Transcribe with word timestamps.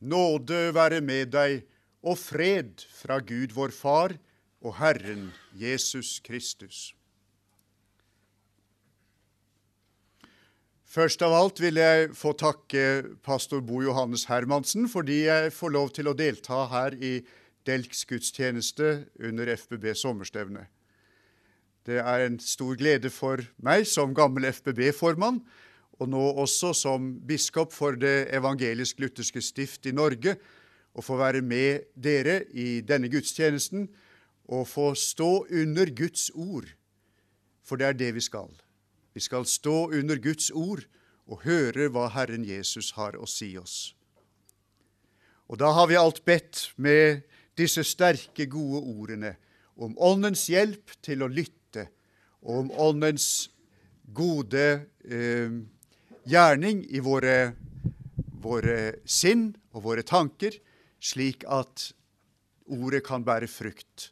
Nåde 0.00 0.70
være 0.72 1.02
med 1.04 1.34
deg 1.34 1.60
og 2.00 2.16
fred 2.16 2.80
fra 3.02 3.18
Gud 3.20 3.52
vår 3.52 3.74
Far 3.76 4.14
og 4.64 4.78
Herren 4.78 5.28
Jesus 5.52 6.18
Kristus. 6.24 6.94
Først 10.90 11.20
av 11.22 11.36
alt 11.36 11.60
vil 11.62 11.76
jeg 11.78 12.08
få 12.18 12.32
takke 12.34 13.12
pastor 13.22 13.60
Bo 13.62 13.82
Johannes 13.84 14.24
Hermansen 14.26 14.88
fordi 14.90 15.20
jeg 15.28 15.52
får 15.54 15.76
lov 15.76 15.92
til 15.94 16.10
å 16.10 16.16
delta 16.18 16.64
her 16.72 16.96
i 16.96 17.20
Delks 17.68 18.06
gudstjeneste 18.08 19.04
under 19.20 19.52
FBB 19.52 19.92
sommerstevne. 19.94 20.64
Det 21.86 22.00
er 22.00 22.24
en 22.24 22.40
stor 22.42 22.72
glede 22.80 23.12
for 23.12 23.44
meg 23.62 23.84
som 23.86 24.16
gammel 24.16 24.48
FBB-formann 24.48 25.44
og 26.00 26.08
nå 26.08 26.20
også 26.40 26.72
som 26.76 27.12
biskop 27.28 27.74
for 27.76 27.98
Det 28.00 28.30
evangelisk-lutherske 28.32 29.42
stift 29.44 29.86
i 29.86 29.92
Norge, 29.92 30.36
å 30.96 31.02
få 31.04 31.16
være 31.20 31.42
med 31.42 31.92
dere 31.94 32.42
i 32.50 32.80
denne 32.80 33.10
gudstjenesten 33.12 33.86
og 34.50 34.66
få 34.66 34.94
stå 34.98 35.46
under 35.46 35.92
Guds 35.94 36.30
ord, 36.34 36.66
for 37.62 37.78
det 37.78 37.86
er 37.86 37.98
det 37.98 38.14
vi 38.16 38.24
skal. 38.24 38.50
Vi 39.14 39.20
skal 39.20 39.46
stå 39.46 39.92
under 39.94 40.18
Guds 40.18 40.50
ord 40.50 40.82
og 41.30 41.44
høre 41.44 41.90
hva 41.92 42.08
Herren 42.10 42.44
Jesus 42.44 42.92
har 42.96 43.14
å 43.14 43.28
si 43.30 43.52
oss. 43.58 43.94
Og 45.50 45.58
da 45.58 45.70
har 45.74 45.86
vi 45.90 45.98
alt 45.98 46.24
bedt 46.26 46.72
med 46.76 47.22
disse 47.58 47.84
sterke, 47.86 48.46
gode 48.46 48.82
ordene 48.82 49.36
om 49.80 49.94
Åndens 49.98 50.46
hjelp 50.50 50.90
til 51.02 51.22
å 51.22 51.30
lytte, 51.30 51.88
og 52.42 52.64
om 52.64 52.70
Åndens 52.88 53.50
gode 54.14 54.66
eh, 55.04 55.50
gjerning 56.24 56.84
i 56.88 57.00
våre, 57.00 57.52
våre 58.42 59.00
sinn 59.04 59.50
og 59.72 59.84
våre 59.88 60.04
tanker, 60.06 60.56
slik 61.00 61.44
at 61.48 61.90
ordet 62.70 63.02
kan 63.06 63.24
bære 63.24 63.48
frukt 63.50 64.10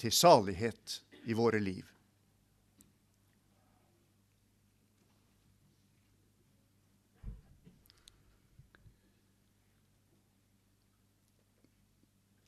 til 0.00 0.12
salighet 0.12 1.00
i 1.24 1.36
våre 1.36 1.60
liv. 1.62 1.84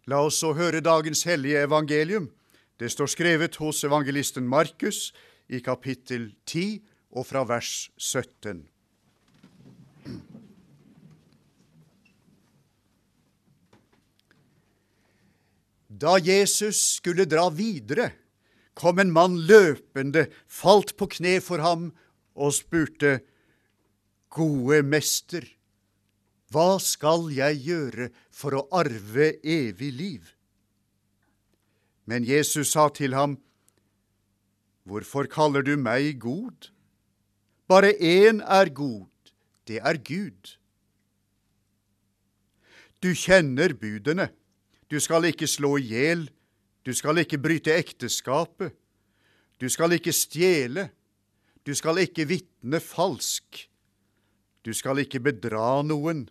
La 0.07 0.21
oss 0.23 0.39
så 0.39 0.53
høre 0.55 0.85
dagens 0.85 1.25
hellige 1.27 1.65
evangelium. 1.67 2.29
Det 2.79 2.93
står 2.93 3.11
skrevet 3.11 3.57
hos 3.59 3.83
evangelisten 3.85 4.47
Markus 4.47 5.11
i 5.51 5.59
kapittel 5.59 6.29
10 6.47 6.79
og 7.17 7.25
fra 7.25 7.43
vers 7.49 7.89
17. 7.97 8.67
Da 15.97 16.19
Jesus 16.21 16.77
skulle 16.99 17.25
dra 17.25 17.49
videre, 17.49 18.11
kom 18.77 19.01
en 19.01 19.15
mann 19.15 19.39
løpende, 19.49 20.27
falt 20.45 20.93
på 21.01 21.09
kne 21.17 21.39
for 21.41 21.65
ham 21.65 21.89
og 22.37 22.53
spurte, 22.59 23.21
Gode 24.37 24.83
mester, 24.85 25.47
hva 26.53 26.77
skal 26.83 27.31
jeg 27.33 27.63
gjøre 27.65 28.11
for 28.29 28.59
å 28.59 28.67
arve 28.77 29.31
evig 29.41 29.89
liv? 29.97 30.27
Men 32.05 32.27
Jesus 32.27 32.75
sa 32.75 32.91
til 32.93 33.17
ham, 33.17 33.39
Hvorfor 34.87 35.27
kaller 35.27 35.65
du 35.67 35.73
meg 35.81 36.21
god? 36.23 36.69
Bare 37.67 37.93
én 37.99 38.41
er 38.41 38.71
god, 38.71 39.07
det 39.67 39.81
er 39.83 39.99
Gud. 39.99 40.57
Du 43.03 43.13
kjenner 43.15 43.75
budene. 43.75 44.31
Du 44.91 45.01
skal 45.03 45.27
ikke 45.29 45.49
slå 45.51 45.77
i 45.79 45.89
hjel. 45.91 46.29
Du 46.87 46.95
skal 46.95 47.19
ikke 47.19 47.41
bryte 47.43 47.75
ekteskapet. 47.75 48.75
Du 49.59 49.67
skal 49.73 49.97
ikke 49.97 50.15
stjele. 50.15 50.89
Du 51.67 51.75
skal 51.75 51.99
ikke 52.05 52.29
vitne 52.31 52.81
falsk. 52.81 53.67
Du 54.63 54.73
skal 54.75 55.03
ikke 55.03 55.21
bedra 55.23 55.83
noen. 55.83 56.29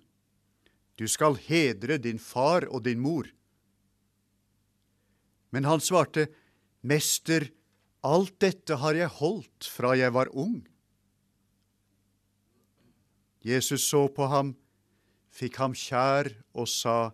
Du 0.96 1.08
skal 1.12 1.36
hedre 1.36 1.98
din 2.00 2.20
far 2.20 2.68
og 2.72 2.86
din 2.88 3.02
mor. 3.04 3.28
Men 5.52 5.68
han 5.68 5.84
svarte, 5.84 6.30
Mester, 6.84 7.50
alt 8.06 8.36
dette 8.40 8.78
har 8.80 8.96
jeg 8.96 9.12
holdt 9.20 9.68
fra 9.72 9.96
jeg 10.00 10.14
var 10.16 10.32
ung. 10.32 10.64
Jesus 13.46 13.84
så 13.86 14.08
på 14.10 14.26
ham, 14.32 14.56
fikk 15.30 15.60
ham 15.62 15.76
kjær 15.78 16.32
og 16.58 16.66
sa, 16.72 17.14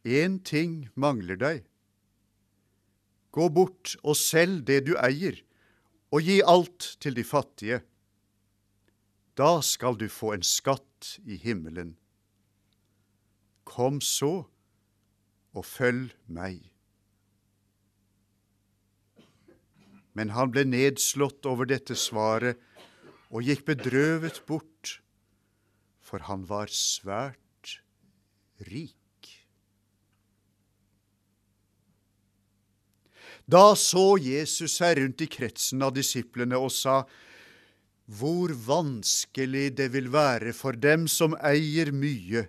Én 0.00 0.38
ting 0.40 0.88
mangler 0.96 1.36
deg. 1.36 1.66
Gå 3.36 3.50
bort 3.52 3.98
og 4.00 4.16
selg 4.16 4.64
det 4.70 4.86
du 4.88 4.94
eier, 4.96 5.36
og 6.08 6.24
gi 6.24 6.38
alt 6.40 6.94
til 7.04 7.18
de 7.18 7.24
fattige. 7.28 7.82
Da 9.36 9.60
skal 9.60 10.00
du 10.00 10.08
få 10.08 10.32
en 10.38 10.46
skatt 10.46 11.18
i 11.28 11.36
himmelen. 11.36 11.98
Kom 13.68 14.00
så 14.00 14.48
og 15.52 15.64
følg 15.66 16.16
meg. 16.26 16.64
Men 20.16 20.32
han 20.34 20.50
ble 20.50 20.64
nedslått 20.66 21.46
over 21.46 21.68
dette 21.68 21.94
svaret 21.94 22.58
og 23.30 23.46
gikk 23.46 23.64
bedrøvet 23.68 24.42
bort, 24.46 24.98
for 26.02 26.26
han 26.26 26.42
var 26.48 26.72
svært 26.74 27.76
rik. 28.66 28.96
Da 33.50 33.72
så 33.78 34.14
Jesus 34.20 34.76
seg 34.78 35.00
rundt 35.00 35.22
i 35.24 35.28
kretsen 35.30 35.82
av 35.82 35.94
disiplene 35.96 36.58
og 36.58 36.70
sa, 36.74 37.02
Hvor 38.10 38.50
vanskelig 38.50 39.76
det 39.78 39.92
vil 39.94 40.10
være 40.10 40.52
for 40.52 40.74
dem 40.74 41.06
som 41.06 41.36
eier 41.38 41.92
mye, 41.94 42.48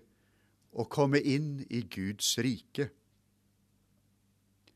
å 0.74 0.86
komme 0.90 1.20
inn 1.20 1.66
i 1.70 1.84
Guds 1.84 2.38
rike. 2.42 2.90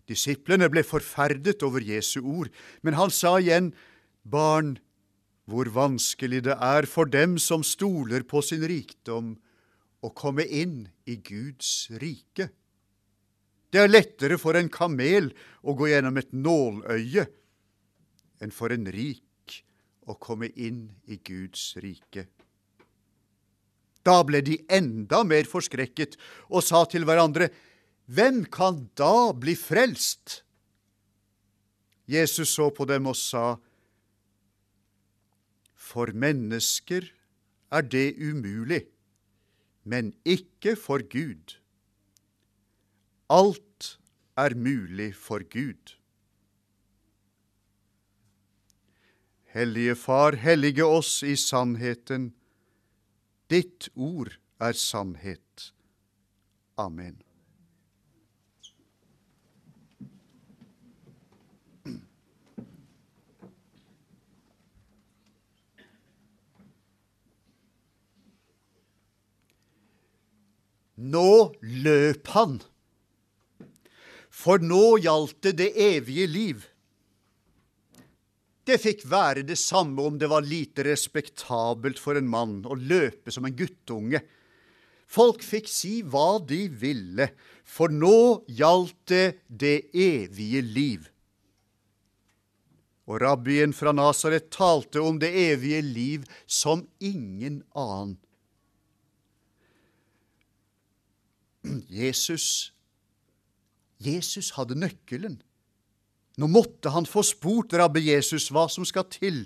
Disiplene 0.06 0.68
ble 0.70 0.84
forferdet 0.86 1.64
over 1.66 1.82
Jesu 1.82 2.20
ord, 2.22 2.52
men 2.84 2.94
han 2.94 3.10
sa 3.10 3.38
igjen, 3.40 3.72
Barn, 4.22 4.76
hvor 5.46 5.70
vanskelig 5.74 6.44
det 6.48 6.58
er 6.58 6.88
for 6.90 7.10
dem 7.10 7.38
som 7.42 7.64
stoler 7.66 8.26
på 8.26 8.42
sin 8.46 8.66
rikdom, 8.66 9.36
å 10.06 10.12
komme 10.14 10.46
inn 10.46 10.86
i 11.10 11.16
Guds 11.18 11.88
rike. 12.02 12.52
Det 13.74 13.82
er 13.82 13.90
lettere 13.90 14.38
for 14.38 14.58
en 14.58 14.70
kamel 14.70 15.32
å 15.66 15.74
gå 15.78 15.90
gjennom 15.90 16.20
et 16.22 16.30
nåløye 16.34 17.26
enn 18.44 18.54
for 18.54 18.74
en 18.76 18.86
rik 18.94 19.56
å 20.06 20.14
komme 20.22 20.52
inn 20.54 20.92
i 21.10 21.18
Guds 21.18 21.74
rike. 21.82 22.28
Da 24.06 24.20
ble 24.22 24.44
de 24.46 24.60
enda 24.70 25.24
mer 25.26 25.50
forskrekket 25.50 26.20
og 26.52 26.62
sa 26.66 26.86
til 26.90 27.08
hverandre, 27.08 27.50
Hvem 28.06 28.44
kan 28.54 28.84
da 28.94 29.34
bli 29.34 29.56
frelst? 29.58 30.44
Jesus 32.06 32.52
så 32.54 32.70
på 32.70 32.86
dem 32.86 33.08
og 33.10 33.18
sa, 33.18 33.58
for 35.86 36.12
mennesker 36.14 37.06
er 37.72 37.82
det 37.82 38.16
umulig, 38.18 38.86
men 39.84 40.14
ikke 40.26 40.76
for 40.76 41.04
Gud. 41.12 41.58
Alt 43.30 44.00
er 44.38 44.56
mulig 44.56 45.16
for 45.16 45.46
Gud. 45.54 45.96
Hellige 49.56 49.96
Far, 49.96 50.36
hellige 50.36 50.86
oss 50.86 51.24
i 51.24 51.36
sannheten. 51.36 52.34
Ditt 53.50 53.90
ord 53.96 54.34
er 54.60 54.72
sannhet. 54.72 55.74
Amen. 56.78 57.25
Nå 70.96 71.52
løp 71.62 72.30
han, 72.32 72.60
for 74.32 74.64
nå 74.64 74.98
gjaldt 75.04 75.42
det 75.44 75.54
det 75.60 75.72
evige 75.76 76.28
liv. 76.28 76.64
Det 78.66 78.80
fikk 78.82 79.04
være 79.12 79.44
det 79.46 79.58
samme 79.62 80.02
om 80.08 80.16
det 80.18 80.30
var 80.32 80.46
lite 80.46 80.86
respektabelt 80.88 82.00
for 82.02 82.18
en 82.18 82.30
mann 82.32 82.62
å 82.66 82.78
løpe 82.80 83.32
som 83.32 83.46
en 83.46 83.56
guttunge. 83.56 84.24
Folk 85.06 85.44
fikk 85.46 85.68
si 85.70 86.00
hva 86.02 86.40
de 86.42 86.64
ville, 86.72 87.28
for 87.62 87.94
nå 87.94 88.46
gjaldt 88.48 88.98
det 89.12 89.26
det 89.48 89.78
evige 89.94 90.64
liv. 90.66 91.06
Og 93.06 93.20
rabbien 93.22 93.76
fra 93.76 93.94
Nasaret 93.94 94.50
talte 94.50 95.04
om 95.04 95.20
det 95.22 95.30
evige 95.30 95.84
liv 95.86 96.24
som 96.48 96.88
ingen 96.98 97.62
annen. 97.78 98.18
Jesus 102.02 102.72
Jesus 104.06 104.52
hadde 104.58 104.76
nøkkelen. 104.76 105.40
Nå 106.36 106.50
måtte 106.52 106.92
han 106.92 107.08
få 107.08 107.24
spurt 107.24 107.74
rabbe 107.80 108.02
Jesus 108.04 108.50
hva 108.52 108.68
som 108.72 108.86
skal 108.88 109.08
til 109.12 109.46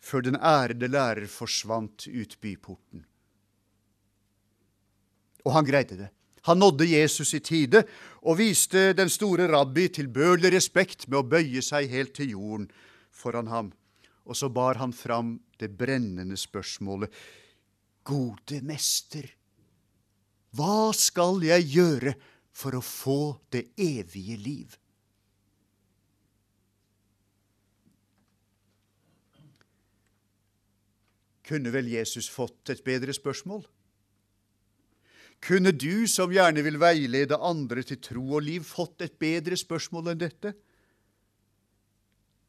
før 0.00 0.24
den 0.26 0.36
ærede 0.36 0.88
lærer 0.88 1.28
forsvant 1.32 2.06
ut 2.08 2.36
byporten. 2.40 3.04
Og 5.44 5.54
han 5.56 5.64
greide 5.64 5.96
det. 5.96 6.10
Han 6.48 6.60
nådde 6.60 6.88
Jesus 6.88 7.34
i 7.36 7.40
tide 7.44 7.82
og 8.22 8.38
viste 8.40 8.92
den 8.96 9.10
store 9.12 9.48
rabbi 9.52 9.88
tilbørlig 9.92 10.52
respekt 10.54 11.06
med 11.08 11.20
å 11.20 11.28
bøye 11.28 11.60
seg 11.64 11.88
helt 11.92 12.14
til 12.16 12.32
jorden 12.32 12.70
foran 13.12 13.48
ham. 13.52 13.72
Og 14.24 14.36
så 14.36 14.48
bar 14.52 14.80
han 14.80 14.92
fram 14.96 15.38
det 15.60 15.72
brennende 15.76 16.36
spørsmålet. 16.40 17.12
Gode 18.04 18.60
mester, 18.64 19.26
hva 20.56 20.90
skal 20.96 21.42
jeg 21.46 21.68
gjøre 21.76 22.14
for 22.50 22.74
å 22.74 22.82
få 22.84 23.20
det 23.54 23.68
evige 23.78 24.38
liv? 24.40 24.78
Kunne 31.50 31.72
vel 31.74 31.90
Jesus 31.90 32.28
fått 32.30 32.70
et 32.70 32.82
bedre 32.86 33.14
spørsmål? 33.14 33.64
Kunne 35.40 35.72
du, 35.72 36.04
som 36.10 36.30
gjerne 36.30 36.62
vil 36.62 36.76
veilede 36.78 37.38
andre 37.40 37.82
til 37.86 37.98
tro 38.04 38.26
og 38.36 38.44
liv, 38.44 38.66
fått 38.66 39.06
et 39.06 39.16
bedre 39.18 39.56
spørsmål 39.58 40.12
enn 40.12 40.20
dette? 40.20 40.52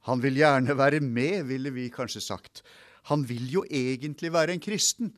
Han 0.09 0.21
vil 0.21 0.41
gjerne 0.41 0.75
være 0.77 0.99
med, 1.05 1.45
ville 1.47 1.71
vi 1.73 1.87
kanskje 1.93 2.23
sagt. 2.25 2.63
Han 3.09 3.23
vil 3.29 3.47
jo 3.49 3.63
egentlig 3.69 4.33
være 4.33 4.57
en 4.57 4.63
kristen. 4.63 5.13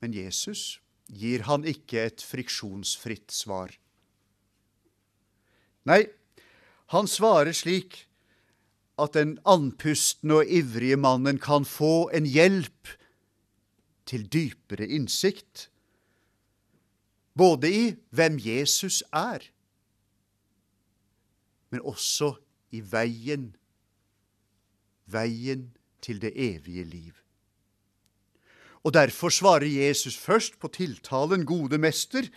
Men 0.00 0.14
Jesus 0.16 0.80
gir 1.10 1.44
han 1.48 1.66
ikke 1.68 2.06
et 2.08 2.22
friksjonsfritt 2.24 3.32
svar. 3.34 3.72
Nei, 5.88 6.04
han 6.92 7.08
svarer 7.10 7.54
slik 7.56 8.04
at 9.00 9.16
den 9.16 9.36
andpustne 9.48 10.40
og 10.42 10.50
ivrige 10.50 10.98
mannen 11.00 11.40
kan 11.40 11.64
få 11.64 12.10
en 12.16 12.26
hjelp 12.28 12.94
til 14.10 14.26
dypere 14.26 14.88
innsikt, 14.90 15.68
både 17.38 17.70
i 17.70 17.84
hvem 18.10 18.40
Jesus 18.42 19.00
er, 19.14 19.44
men 21.70 21.84
også 21.86 22.34
i 22.74 22.82
veien, 22.82 23.52
veien 25.06 25.70
til 26.02 26.20
det 26.22 26.34
evige 26.34 26.84
liv. 26.84 27.19
Og 28.84 28.94
Derfor 28.94 29.28
svarer 29.28 29.68
Jesus 29.68 30.16
først 30.16 30.58
på 30.58 30.68
tiltalen 30.68 31.44
'gode 31.46 31.78
mester', 31.78 32.30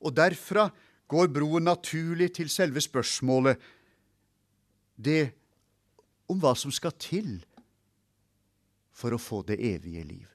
og 0.00 0.16
derfra 0.16 0.70
går 1.08 1.26
broen 1.26 1.64
naturlig 1.64 2.32
til 2.34 2.48
selve 2.48 2.80
spørsmålet, 2.80 3.58
det 4.96 5.32
om 6.28 6.38
hva 6.40 6.54
som 6.56 6.70
skal 6.70 6.92
til 6.92 7.44
for 8.92 9.12
å 9.12 9.18
få 9.18 9.42
det 9.42 9.58
evige 9.60 10.04
liv. 10.04 10.28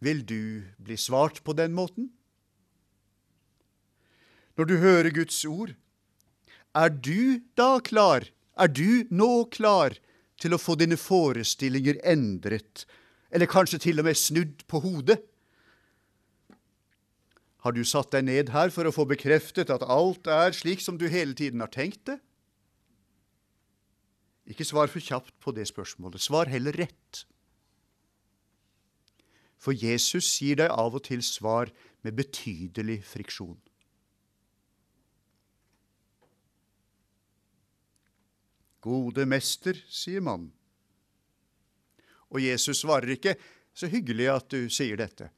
Vil 0.00 0.22
du 0.24 0.62
bli 0.80 0.96
svart 0.96 1.42
på 1.44 1.52
den 1.52 1.74
måten? 1.76 2.08
Når 4.56 4.64
du 4.64 4.76
hører 4.80 5.12
Guds 5.12 5.44
ord, 5.44 5.74
er 6.76 6.92
du 6.94 7.40
da 7.58 7.78
klar, 7.82 8.26
er 8.56 8.68
du 8.68 9.06
nå 9.10 9.46
klar 9.50 9.96
til 10.40 10.54
å 10.54 10.60
få 10.60 10.76
dine 10.80 10.98
forestillinger 11.00 12.00
endret, 12.06 12.86
eller 13.30 13.50
kanskje 13.50 13.82
til 13.86 14.02
og 14.02 14.08
med 14.08 14.18
snudd 14.18 14.64
på 14.70 14.82
hodet? 14.84 15.20
Har 17.60 17.76
du 17.76 17.82
satt 17.84 18.14
deg 18.14 18.24
ned 18.24 18.52
her 18.54 18.72
for 18.72 18.88
å 18.88 18.94
få 18.94 19.04
bekreftet 19.08 19.70
at 19.72 19.84
alt 19.84 20.28
er 20.32 20.54
slik 20.56 20.80
som 20.80 20.96
du 20.96 21.06
hele 21.12 21.36
tiden 21.36 21.60
har 21.60 21.72
tenkt 21.72 22.06
det? 22.08 22.16
Ikke 24.50 24.66
svar 24.66 24.88
for 24.90 25.04
kjapt 25.04 25.34
på 25.44 25.52
det 25.54 25.68
spørsmålet. 25.68 26.22
Svar 26.24 26.48
heller 26.50 26.74
rett. 26.74 27.24
For 29.60 29.76
Jesus 29.76 30.26
gir 30.40 30.56
deg 30.62 30.72
av 30.72 30.96
og 30.96 31.04
til 31.06 31.20
svar 31.22 31.68
med 32.00 32.16
betydelig 32.16 33.02
friksjon. 33.04 33.58
Gode 38.80 39.26
mester, 39.28 39.76
sier 39.88 40.22
mannen. 40.24 40.52
Og 42.30 42.40
Jesus 42.42 42.82
svarer 42.84 43.16
ikke, 43.16 43.34
så 43.74 43.90
hyggelig 43.90 44.28
at 44.32 44.48
du 44.52 44.70
sier 44.72 44.98
dette. 45.00 45.30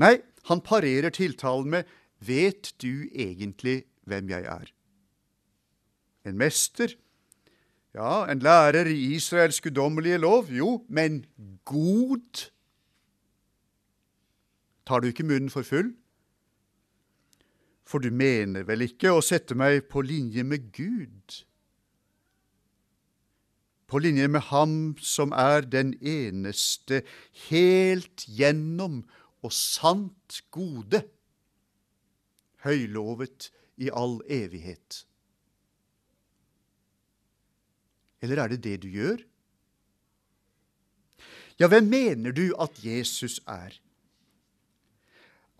Nei, 0.00 0.18
han 0.48 0.62
parerer 0.64 1.12
tiltalen 1.14 1.70
med 1.76 1.98
Vet 2.22 2.72
du 2.82 3.08
egentlig 3.10 3.82
hvem 4.06 4.28
jeg 4.30 4.46
er? 4.46 4.68
En 6.24 6.38
mester? 6.38 6.94
Ja, 7.94 8.24
en 8.30 8.38
lærer 8.38 8.86
i 8.88 9.14
Israels 9.16 9.60
guddommelige 9.60 10.20
lov? 10.22 10.52
Jo, 10.54 10.84
men 10.88 11.24
god? 11.64 12.46
Tar 14.86 15.02
du 15.02 15.10
ikke 15.10 15.26
munnen 15.26 15.50
for 15.50 15.66
full? 15.66 15.92
For 17.84 17.98
du 17.98 18.10
mener 18.14 18.64
vel 18.64 18.86
ikke 18.86 19.12
å 19.12 19.24
sette 19.24 19.58
meg 19.58 19.88
på 19.90 20.00
linje 20.06 20.46
med 20.46 20.70
Gud? 20.72 21.42
På 23.92 24.00
linje 24.00 24.24
med 24.28 24.40
Ham 24.48 24.76
som 25.04 25.34
er 25.36 25.66
den 25.68 25.92
eneste, 26.00 27.02
helt 27.50 28.24
gjennom 28.24 29.02
og 29.44 29.52
sant 29.52 30.38
gode, 30.54 31.02
høylovet 32.64 33.50
i 33.76 33.90
all 33.92 34.22
evighet. 34.32 35.02
Eller 38.22 38.40
er 38.40 38.54
det 38.54 38.62
det 38.64 38.78
du 38.86 38.88
gjør? 38.94 39.20
Ja, 41.60 41.68
hvem 41.68 41.90
mener 41.92 42.32
du 42.32 42.46
at 42.56 42.80
Jesus 42.80 43.42
er? 43.44 43.76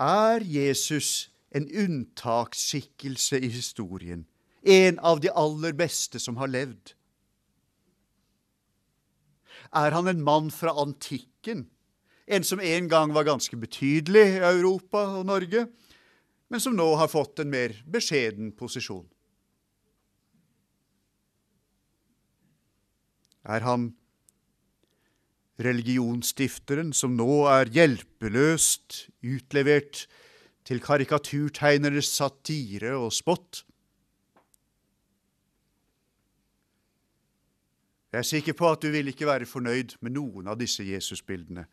Er 0.00 0.40
Jesus 0.40 1.28
en 1.52 1.68
unntaksskikkelse 1.68 3.42
i 3.44 3.52
historien, 3.52 4.24
en 4.64 4.98
av 5.04 5.20
de 5.20 5.28
aller 5.36 5.76
beste 5.76 6.22
som 6.22 6.40
har 6.40 6.48
levd? 6.48 6.96
Er 9.72 9.94
han 9.96 10.08
en 10.10 10.20
mann 10.24 10.50
fra 10.52 10.74
antikken? 10.82 11.66
En 12.26 12.44
som 12.44 12.60
en 12.60 12.88
gang 12.88 13.12
var 13.16 13.26
ganske 13.26 13.56
betydelig 13.56 14.26
i 14.36 14.44
Europa 14.44 15.00
og 15.18 15.26
Norge, 15.26 15.66
men 16.52 16.60
som 16.60 16.76
nå 16.76 16.86
har 17.00 17.08
fått 17.08 17.40
en 17.40 17.50
mer 17.50 17.74
beskjeden 17.88 18.52
posisjon? 18.56 19.06
Er 23.48 23.64
han 23.66 23.90
religionsstifteren 25.62 26.92
som 26.94 27.16
nå 27.16 27.42
er 27.50 27.72
hjelpeløst 27.72 29.06
utlevert 29.24 30.04
til 30.68 30.82
karikaturtegneres 30.84 32.12
satire 32.12 32.94
og 33.00 33.10
spott? 33.16 33.64
Jeg 38.12 38.18
er 38.18 38.28
sikker 38.28 38.52
på 38.52 38.68
at 38.68 38.82
du 38.84 38.90
vil 38.92 39.08
ikke 39.08 39.26
være 39.26 39.48
fornøyd 39.48 39.96
med 40.04 40.12
noen 40.18 40.50
av 40.52 40.58
disse 40.60 40.84
Jesusbildene. 40.84 41.64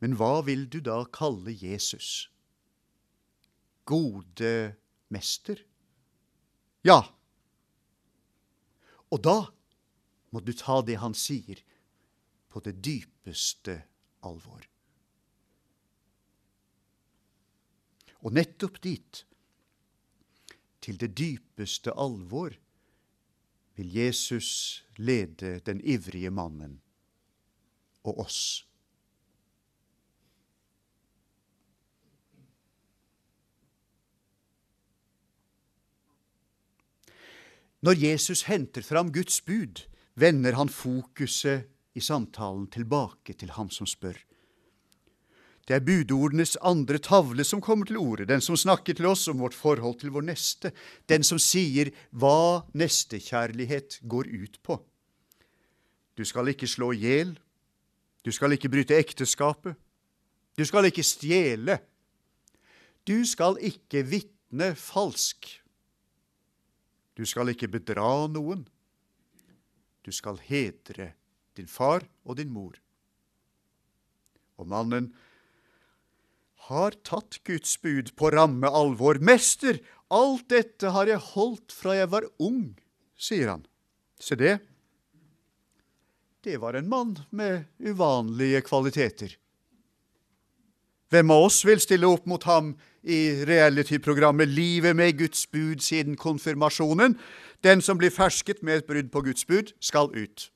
Men 0.00 0.16
hva 0.16 0.40
vil 0.46 0.64
du 0.72 0.78
da 0.80 1.02
kalle 1.12 1.52
Jesus? 1.52 2.30
Gode 3.84 4.52
mester? 5.12 5.60
Ja. 6.84 7.02
Og 9.12 9.20
da 9.20 9.36
må 10.32 10.40
du 10.40 10.54
ta 10.56 10.80
det 10.80 10.96
han 11.04 11.14
sier, 11.16 11.60
på 12.48 12.62
det 12.64 12.78
dypeste 12.80 13.82
alvor. 14.24 14.64
Og 18.24 18.32
nettopp 18.32 18.80
dit, 18.80 19.26
til 20.80 20.96
det 20.96 21.12
dypeste 21.18 21.92
alvor, 21.92 22.56
vil 23.76 23.94
Jesus 23.94 24.84
lede 24.96 25.58
den 25.66 25.80
ivrige 25.80 26.30
mannen 26.30 26.80
og 28.04 28.18
oss. 28.24 28.66
Når 37.86 37.94
Jesus 38.00 38.42
henter 38.48 38.82
fram 38.82 39.12
Guds 39.12 39.40
bud, 39.46 39.84
vender 40.14 40.56
han 40.56 40.68
fokuset 40.72 41.68
i 41.94 42.00
samtalen 42.00 42.66
tilbake 42.72 43.36
til 43.38 43.52
ham 43.54 43.70
som 43.70 43.86
spør. 43.86 44.16
Det 45.66 45.74
er 45.74 45.82
budordenes 45.82 46.54
andre 46.62 47.00
tavle 47.02 47.42
som 47.44 47.60
kommer 47.62 47.88
til 47.88 47.98
orde, 47.98 48.28
den 48.30 48.42
som 48.44 48.54
snakker 48.58 48.94
til 48.94 49.08
oss 49.10 49.24
om 49.32 49.40
vårt 49.42 49.56
forhold 49.56 49.98
til 49.98 50.12
vår 50.14 50.28
neste, 50.28 50.70
den 51.10 51.26
som 51.26 51.40
sier 51.42 51.90
hva 52.14 52.62
nestekjærlighet 52.70 53.98
går 54.06 54.30
ut 54.30 54.60
på. 54.62 54.78
Du 56.14 56.22
skal 56.24 56.52
ikke 56.52 56.70
slå 56.70 56.92
i 56.94 57.02
hjel, 57.02 57.34
du 58.22 58.30
skal 58.30 58.54
ikke 58.54 58.70
bryte 58.70 58.94
ekteskapet, 58.94 59.74
du 60.56 60.64
skal 60.64 60.86
ikke 60.86 61.04
stjele, 61.04 61.80
du 63.02 63.26
skal 63.26 63.58
ikke 63.58 64.06
vitne 64.06 64.70
falsk, 64.78 65.50
du 67.18 67.26
skal 67.26 67.50
ikke 67.50 67.72
bedra 67.74 68.28
noen, 68.30 68.62
du 70.06 70.14
skal 70.14 70.38
hedre 70.46 71.10
din 71.58 71.66
far 71.66 72.06
og 72.22 72.38
din 72.38 72.54
mor. 72.54 72.78
Og 74.56 74.68
mannen 74.70 75.10
har 76.68 76.96
tatt 77.06 77.38
Guds 77.46 77.76
bud 77.82 78.12
på 78.18 78.30
ramme 78.34 78.68
alvor. 78.68 79.20
Mester, 79.22 79.78
alt 80.10 80.48
dette 80.50 80.90
har 80.94 81.10
jeg 81.10 81.22
holdt 81.34 81.74
fra 81.74 81.94
jeg 81.98 82.10
var 82.12 82.26
ung, 82.42 82.74
sier 83.18 83.52
han. 83.54 83.66
Se 84.18 84.38
det. 84.38 84.58
Det 86.46 86.58
var 86.62 86.78
en 86.78 86.88
mann 86.88 87.16
med 87.30 87.66
uvanlige 87.82 88.62
kvaliteter. 88.66 89.34
Hvem 91.10 91.30
av 91.30 91.46
oss 91.46 91.60
vil 91.66 91.80
stille 91.82 92.06
opp 92.10 92.26
mot 92.26 92.42
ham 92.46 92.72
i 93.06 93.44
reality-programmet 93.46 94.50
Livet 94.50 94.96
med 94.98 95.18
Guds 95.18 95.46
bud 95.46 95.82
siden 95.82 96.18
konfirmasjonen? 96.18 97.14
Den 97.62 97.82
som 97.82 97.98
blir 97.98 98.10
fersket 98.10 98.62
med 98.62 98.82
et 98.82 98.86
brudd 98.90 99.10
på 99.14 99.22
Guds 99.22 99.46
bud, 99.46 99.72
skal 99.80 100.10
ut. 100.14 100.50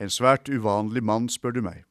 En 0.00 0.10
svært 0.10 0.48
uvanlig 0.48 1.02
mann, 1.02 1.28
spør 1.28 1.58
du 1.58 1.62
meg. 1.66 1.84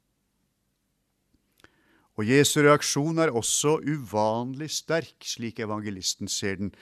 Og 2.19 2.27
Jesu 2.27 2.57
reaksjon 2.65 3.21
er 3.23 3.31
også 3.31 3.77
uvanlig 3.88 4.67
sterk, 4.75 5.23
slik 5.23 5.61
evangelisten 5.63 6.27
ser 6.27 6.57
den. 6.59 6.73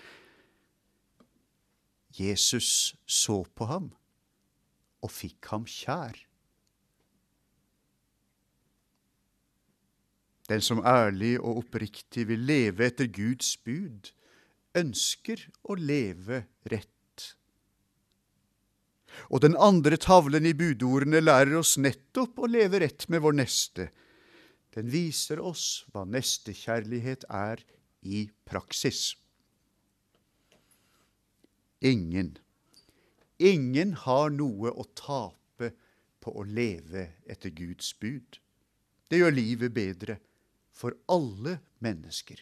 Jesus 2.17 2.95
så 3.05 3.43
på 3.53 3.67
ham 3.69 3.91
og 5.05 5.13
fikk 5.13 5.51
ham 5.51 5.67
kjær. 5.69 6.17
Den 10.49 10.63
som 10.63 10.81
ærlig 10.81 11.35
og 11.37 11.61
oppriktig 11.61 12.25
vil 12.31 12.41
leve 12.47 12.87
etter 12.87 13.05
Guds 13.11 13.51
bud, 13.61 14.09
ønsker 14.77 15.43
å 15.67 15.77
leve 15.77 16.45
rett. 16.71 17.27
Og 19.29 19.43
den 19.45 19.57
andre 19.59 19.99
tavlen 20.01 20.49
i 20.49 20.55
budordene 20.57 21.21
lærer 21.21 21.59
oss 21.59 21.75
nettopp 21.77 22.39
å 22.41 22.49
leve 22.49 22.81
rett 22.81 23.05
med 23.11 23.21
vår 23.21 23.37
neste, 23.43 23.89
den 24.75 24.91
viser 24.91 25.39
oss 25.39 25.85
hva 25.93 26.03
nestekjærlighet 26.07 27.25
er 27.29 27.63
i 28.01 28.27
praksis. 28.47 29.15
Ingen, 31.85 32.37
ingen 33.37 33.93
har 34.05 34.31
noe 34.33 34.73
å 34.73 34.87
tape 34.97 35.71
på 36.23 36.33
å 36.33 36.43
leve 36.43 37.11
etter 37.29 37.53
Guds 37.53 37.93
bud. 38.01 38.39
Det 39.07 39.21
gjør 39.21 39.35
livet 39.37 39.73
bedre 39.75 40.17
for 40.73 40.97
alle 41.07 41.59
mennesker. 41.83 42.41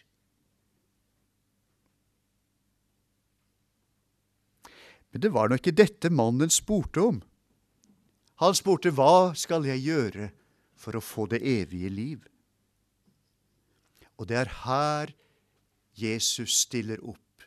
Men 5.12 5.22
det 5.24 5.32
var 5.32 5.48
nå 5.48 5.56
ikke 5.56 5.76
dette 5.76 6.10
mannen 6.12 6.50
spurte 6.52 7.00
om. 7.00 7.20
Han 8.42 8.56
spurte 8.56 8.90
hva 8.92 9.32
skal 9.38 9.64
jeg 9.64 9.84
gjøre 9.86 10.26
for 10.86 10.94
å 10.94 11.02
få 11.02 11.26
det 11.32 11.42
evige 11.42 11.90
liv. 11.90 12.26
Og 14.22 14.28
det 14.30 14.36
er 14.38 14.52
her 14.62 15.10
Jesus 15.98 16.60
stiller 16.62 17.02
opp 17.02 17.46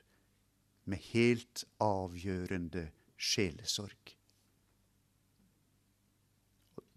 med 0.89 0.99
helt 1.13 1.63
avgjørende 1.79 2.89
sjelesorg. 3.15 4.15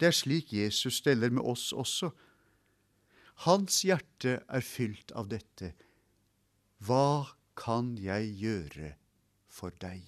Det 0.01 0.09
er 0.09 0.17
slik 0.19 0.51
Jesus 0.57 0.99
steller 0.99 1.31
med 1.31 1.47
oss 1.47 1.69
også. 1.71 2.11
Hans 3.47 3.85
hjerte 3.87 4.41
er 4.43 4.67
fylt 4.67 5.15
av 5.15 5.31
dette. 5.31 5.71
Hva 6.83 7.31
kan 7.55 7.95
jeg 8.03 8.33
gjøre 8.41 8.91
for 9.47 9.71
deg? 9.79 10.03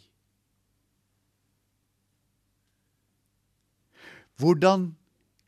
Hvordan 4.43 4.97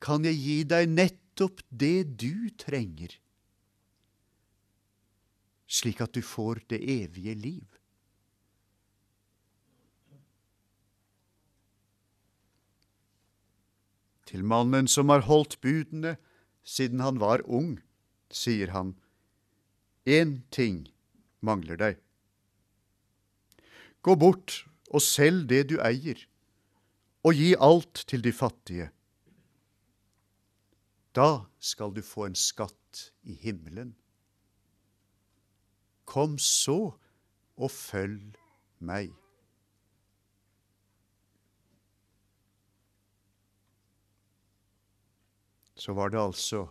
kan 0.03 0.27
jeg 0.27 0.37
gi 0.41 0.59
deg 0.69 0.91
nettopp 0.93 1.63
det 1.71 2.19
du 2.21 2.51
trenger, 2.59 3.15
slik 5.67 6.03
at 6.05 6.15
du 6.15 6.23
får 6.23 6.63
det 6.71 6.81
evige 6.83 7.35
liv. 7.35 7.67
Til 14.27 14.43
mannen 14.43 14.89
som 14.91 15.11
har 15.13 15.23
holdt 15.27 15.61
budene 15.63 16.17
siden 16.67 17.01
han 17.01 17.21
var 17.23 17.45
ung, 17.47 17.77
sier 18.31 18.73
han, 18.75 18.97
én 20.07 20.41
ting 20.51 20.89
mangler 21.41 21.79
deg. 21.79 22.01
Gå 24.03 24.15
bort 24.19 24.65
og 24.91 25.03
selg 25.03 25.47
det 25.51 25.69
du 25.71 25.79
eier, 25.83 26.19
og 27.27 27.39
gi 27.39 27.55
alt 27.59 28.03
til 28.11 28.23
de 28.23 28.35
fattige 28.35 28.91
da 31.17 31.47
skal 31.59 31.95
du 31.97 32.03
få 32.05 32.27
en 32.29 32.37
skatt 32.37 33.11
i 33.25 33.37
himmelen. 33.41 33.95
Kom 36.05 36.37
så 36.39 36.97
og 37.57 37.71
følg 37.73 38.37
meg. 38.85 39.15
Så 45.77 45.93
var 45.97 46.13
det 46.13 46.21
altså 46.21 46.67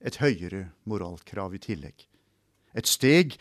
et 0.00 0.18
høyere 0.22 0.70
moralkrav 0.84 1.54
i 1.54 1.62
tillegg. 1.62 2.06
Et 2.76 2.86
steg 2.86 3.38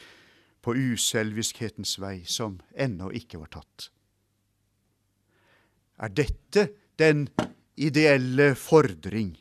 på 0.65 0.73
uselviskhetens 0.73 1.97
vei 2.01 2.23
som 2.29 2.59
ennå 2.71 3.11
ikke 3.13 3.41
var 3.41 3.51
tatt. 3.57 3.89
Er 6.01 6.13
dette 6.13 6.69
den 6.99 7.27
ideelle 7.75 8.53
fordring 8.57 9.35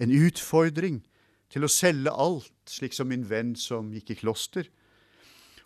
en 0.00 0.10
utfordring 0.10 1.02
til 1.50 1.66
å 1.66 1.70
selge 1.70 2.12
alt, 2.14 2.52
slik 2.70 2.94
som 2.96 3.10
min 3.10 3.26
venn 3.28 3.54
som 3.58 3.90
gikk 3.92 4.14
i 4.14 4.18
kloster, 4.22 4.70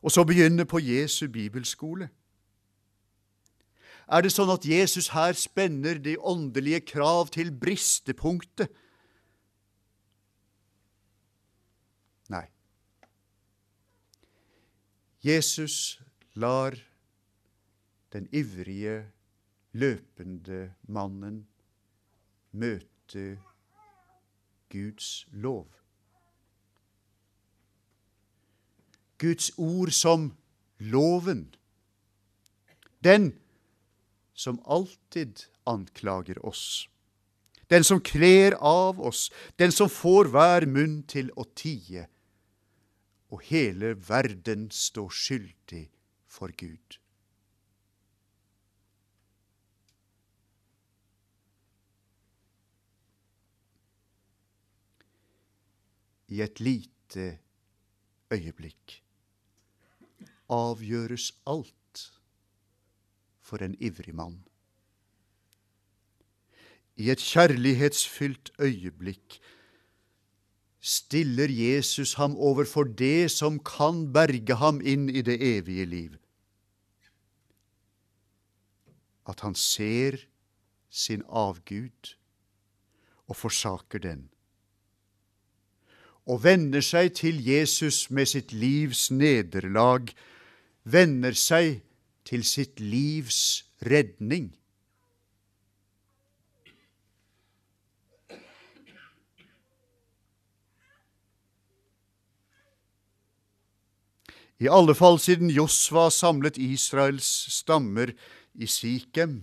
og 0.05 0.12
så 0.12 0.25
begynne 0.29 0.67
på 0.69 0.83
Jesu 0.85 1.29
bibelskole? 1.33 2.11
Er 4.05 4.25
det 4.25 4.35
sånn 4.35 4.53
at 4.53 4.67
Jesus 4.69 5.12
her 5.14 5.33
spenner 5.38 5.97
de 6.03 6.19
åndelige 6.21 6.83
krav 6.91 7.31
til 7.33 7.49
bristepunktet? 7.57 8.69
Nei. 12.33 12.45
Jesus 15.25 16.03
lar 16.37 16.76
den 18.12 18.29
ivrige, 18.29 19.07
løpende 19.73 20.75
mannen 20.87 21.47
møte 22.53 23.38
Guds 24.75 25.26
lov. 25.31 25.69
Guds 29.19 29.52
ord 29.57 29.93
som 29.95 30.33
loven. 30.78 31.54
Den 33.04 33.31
som 34.35 34.59
alltid 34.66 35.47
anklager 35.64 36.40
oss. 36.47 36.88
Den 37.71 37.85
som 37.85 38.00
kler 38.00 38.59
av 38.61 39.00
oss, 39.00 39.31
den 39.57 39.73
som 39.73 39.88
får 39.88 40.28
hver 40.35 40.66
munn 40.66 41.02
til 41.09 41.31
å 41.38 41.47
tie. 41.57 42.09
Og 43.31 43.47
hele 43.49 43.95
verden 44.09 44.69
står 44.75 45.14
skyldig 45.14 45.87
for 46.26 46.52
Gud. 46.59 46.99
I 56.35 56.41
et 56.43 56.61
lite 56.61 57.26
øyeblikk 58.35 59.00
avgjøres 60.50 61.29
alt 61.47 62.00
for 63.45 63.62
en 63.62 63.76
ivrig 63.79 64.14
mann. 64.14 64.41
I 66.97 67.11
et 67.11 67.23
kjærlighetsfylt 67.23 68.50
øyeblikk 68.59 69.38
stiller 70.81 71.49
Jesus 71.50 72.14
ham 72.14 72.37
overfor 72.37 72.85
det 72.85 73.31
som 73.31 73.59
kan 73.59 74.05
berge 74.12 74.59
ham 74.59 74.81
inn 74.81 75.09
i 75.09 75.23
det 75.23 75.38
evige 75.41 75.87
liv. 75.87 76.19
At 79.26 79.41
han 79.41 79.55
ser 79.55 80.19
sin 80.91 81.23
avgud 81.29 82.14
og 83.26 83.37
forsaker 83.37 83.99
den. 83.99 84.29
Og 86.25 86.45
vender 86.45 86.81
seg 86.81 87.12
til 87.21 87.40
Jesus 87.45 88.09
med 88.11 88.31
sitt 88.33 88.52
livs 88.57 89.11
nederlag, 89.12 90.09
vender 90.85 91.37
seg 91.37 91.83
til 92.25 92.45
sitt 92.49 92.81
livs 92.81 93.64
redning. 93.85 94.54
I 104.62 104.71
alle 104.71 104.95
fall 104.97 105.19
siden 105.21 105.50
Josva 105.52 106.07
samlet 106.14 106.57
Israels 106.62 107.26
stammer 107.52 108.14
i 108.54 108.69
Sikhem, 108.71 109.43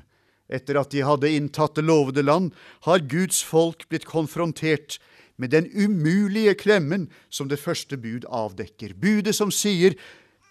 etter 0.51 0.79
at 0.79 0.91
de 0.95 1.03
hadde 1.05 1.29
inntatt 1.29 1.75
det 1.77 1.83
lovede 1.85 2.23
land, 2.23 2.51
har 2.87 3.03
Guds 3.11 3.43
folk 3.45 3.85
blitt 3.91 4.07
konfrontert 4.09 4.97
med 5.41 5.53
den 5.55 5.67
umulige 5.73 6.53
klemmen 6.59 7.07
som 7.33 7.49
det 7.49 7.59
første 7.59 7.97
bud 7.97 8.27
avdekker. 8.29 8.93
Budet 8.93 9.35
som 9.37 9.51
sier 9.51 9.97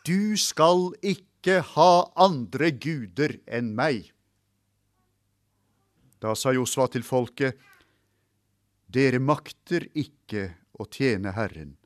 du 0.06 0.36
skal 0.40 0.90
ikke 1.00 1.60
ha 1.76 1.92
andre 2.18 2.72
guder 2.74 3.38
enn 3.46 3.72
meg. 3.78 4.10
Da 6.20 6.34
sa 6.36 6.52
Josva 6.52 6.90
til 6.92 7.06
folket, 7.06 7.54
dere 8.90 9.22
makter 9.22 9.86
ikke 9.94 10.50
å 10.74 10.88
tjene 10.90 11.32
Herren 11.36 11.76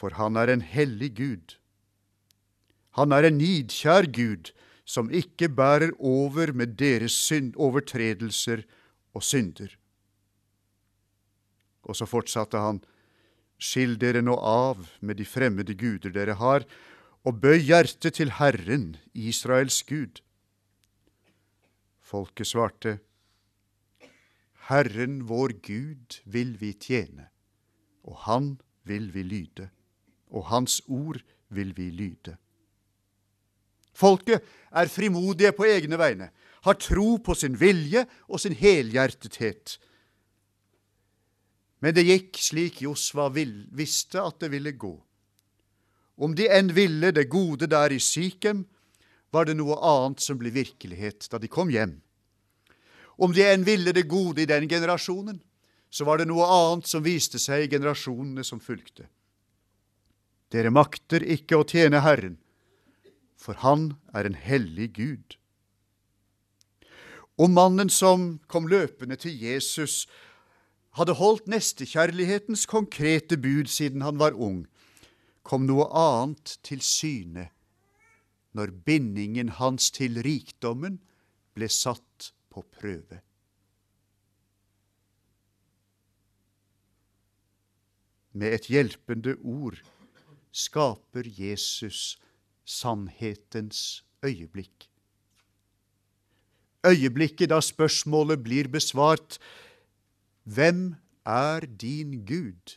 for 0.00 0.16
han 0.16 0.38
er 0.40 0.48
en 0.52 0.64
hellig 0.64 1.12
Gud. 1.18 1.56
Han 2.98 3.12
er 3.12 3.28
en 3.28 3.38
nidkjær 3.38 4.08
Gud 4.16 4.52
som 4.88 5.12
ikke 5.14 5.50
bærer 5.52 5.92
over 5.98 6.54
med 6.56 6.78
deres 6.80 7.14
synd, 7.14 7.52
overtredelser 7.60 8.64
og 9.14 9.26
synder. 9.26 9.76
Og 11.88 11.96
så 11.96 12.08
fortsatte 12.08 12.60
han, 12.60 12.80
skill 13.60 13.96
dere 14.00 14.22
nå 14.24 14.36
av 14.36 14.86
med 15.00 15.20
de 15.20 15.26
fremmede 15.28 15.76
guder 15.76 16.12
dere 16.14 16.36
har, 16.40 16.64
og 17.24 17.40
bøy 17.40 17.58
hjertet 17.60 18.16
til 18.16 18.32
Herren, 18.38 18.94
Israels 19.12 19.82
Gud. 19.84 20.22
Folket 22.00 22.48
svarte, 22.48 22.98
Herren 24.70 25.20
vår 25.28 25.58
Gud 25.64 26.22
vil 26.24 26.56
vi 26.60 26.72
tjene, 26.72 27.28
og 28.04 28.24
Han 28.24 28.56
vil 28.88 29.10
vi 29.12 29.22
lyde 29.22 29.68
og 30.30 30.46
Hans 30.50 30.80
ord 30.88 31.20
vil 31.48 31.72
vi 31.76 31.90
lyde. 31.90 32.36
Folket 33.94 34.42
er 34.70 34.88
frimodige 34.88 35.52
på 35.52 35.66
egne 35.68 35.98
vegne, 35.98 36.30
har 36.64 36.76
tro 36.78 37.16
på 37.24 37.34
sin 37.34 37.56
vilje 37.60 38.04
og 38.28 38.40
sin 38.40 38.54
helhjertethet. 38.56 39.78
Men 41.80 41.96
det 41.96 42.04
gikk 42.04 42.38
slik 42.40 42.82
Josva 42.84 43.30
visste 43.32 44.20
at 44.20 44.40
det 44.42 44.50
ville 44.52 44.72
gå. 44.76 44.92
Om 46.20 46.34
de 46.36 46.50
enn 46.52 46.68
ville 46.76 47.12
det 47.16 47.30
gode 47.32 47.70
der 47.72 47.94
i 47.96 48.00
Sikhem, 48.00 48.66
var 49.32 49.46
det 49.48 49.56
noe 49.56 49.78
annet 49.80 50.20
som 50.20 50.36
ble 50.36 50.52
virkelighet 50.52 51.30
da 51.32 51.38
de 51.40 51.48
kom 51.48 51.70
hjem. 51.72 52.00
Om 53.20 53.32
de 53.36 53.46
enn 53.46 53.64
ville 53.64 53.94
det 53.96 54.08
gode 54.10 54.42
i 54.42 54.48
den 54.48 54.68
generasjonen, 54.68 55.40
så 55.90 56.04
var 56.04 56.20
det 56.20 56.28
noe 56.28 56.46
annet 56.46 56.86
som 56.90 57.04
viste 57.04 57.40
seg 57.40 57.64
i 57.64 57.72
generasjonene 57.72 58.44
som 58.46 58.60
fulgte. 58.60 59.08
Dere 60.50 60.72
makter 60.74 61.22
ikke 61.22 61.60
å 61.60 61.66
tjene 61.66 62.02
Herren, 62.04 62.36
for 63.40 63.56
Han 63.64 63.94
er 64.12 64.26
en 64.28 64.36
hellig 64.36 64.92
Gud. 64.98 65.36
Og 67.40 67.48
mannen 67.48 67.88
som 67.88 68.40
kom 68.50 68.68
løpende 68.68 69.16
til 69.16 69.32
Jesus, 69.32 70.04
hadde 70.98 71.14
holdt 71.18 71.48
nestekjærlighetens 71.50 72.66
konkrete 72.66 73.38
bud 73.38 73.70
siden 73.70 74.02
han 74.02 74.18
var 74.18 74.34
ung, 74.34 74.64
kom 75.46 75.66
noe 75.68 75.86
annet 75.96 76.58
til 76.66 76.82
syne 76.84 77.48
når 78.56 78.72
bindingen 78.86 79.52
hans 79.60 79.92
til 79.94 80.18
rikdommen 80.26 80.98
ble 81.54 81.68
satt 81.70 82.32
på 82.50 82.64
prøve. 82.74 83.20
Med 88.32 88.54
et 88.54 88.68
hjelpende 88.70 89.36
ord 89.42 89.78
skaper 90.54 91.26
Jesus 91.26 92.18
sannhetens 92.66 94.04
øyeblikk. 94.22 94.86
Øyeblikket 96.86 97.50
da 97.50 97.58
spørsmålet 97.60 98.42
blir 98.42 98.70
besvart 98.72 99.38
Hvem 100.44 100.94
er 101.26 101.60
din 101.60 102.24
Gud? 102.26 102.76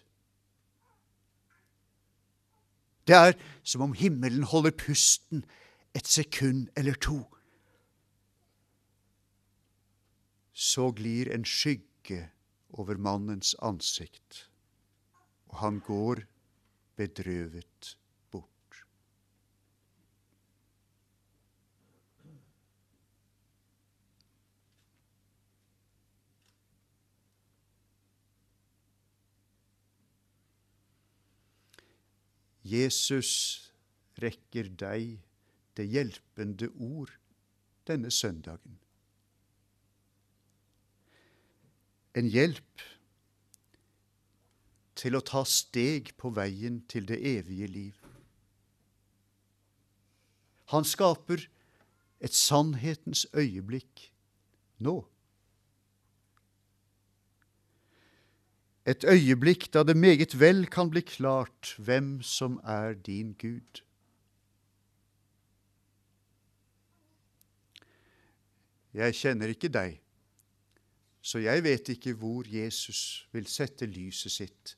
Det 3.07 3.15
er 3.15 3.33
som 3.63 3.81
om 3.81 3.93
himmelen 3.93 4.43
holder 4.43 4.71
pusten 4.71 5.43
et 5.95 6.07
sekund 6.07 6.67
eller 6.77 6.93
to. 6.93 7.19
Så 10.53 10.91
glir 10.91 11.33
en 11.33 11.45
skygge 11.45 12.29
over 12.69 12.97
mannens 12.97 13.55
ansikt, 13.61 14.49
og 15.47 15.57
han 15.57 15.79
går 15.79 16.23
bedrøvet 16.95 17.97
bort. 18.31 18.85
Jesus 32.63 33.31
rekker 34.21 34.69
deg 34.79 35.19
det 35.77 35.85
hjelpende 35.89 36.69
ord 36.79 37.11
denne 37.87 38.11
søndagen. 38.11 38.79
En 42.13 42.29
hjelp 42.29 42.83
til 44.95 45.17
å 45.17 45.23
ta 45.25 45.41
steg 45.49 46.13
på 46.19 46.31
veien 46.37 46.83
til 46.87 47.07
det 47.09 47.17
evige 47.19 47.67
liv. 47.67 47.97
Han 50.71 50.85
skaper 50.87 51.47
et 52.23 52.37
sannhetens 52.37 53.25
øyeblikk 53.35 54.07
nå. 54.79 55.01
Et 58.85 59.03
øyeblikk 59.07 59.69
da 59.73 59.83
det 59.83 59.95
meget 59.97 60.35
vel 60.39 60.65
kan 60.67 60.89
bli 60.89 61.01
klart 61.01 61.75
hvem 61.79 62.21
som 62.21 62.59
er 62.63 62.93
din 62.93 63.33
Gud. 63.33 63.81
Jeg 68.93 69.15
kjenner 69.15 69.47
ikke 69.47 69.71
deg, 69.73 69.97
så 71.21 71.39
jeg 71.39 71.63
vet 71.63 71.89
ikke 71.89 72.13
hvor 72.13 72.43
Jesus 72.45 73.27
vil 73.31 73.47
sette 73.47 73.87
lyset 73.89 74.31
sitt 74.31 74.77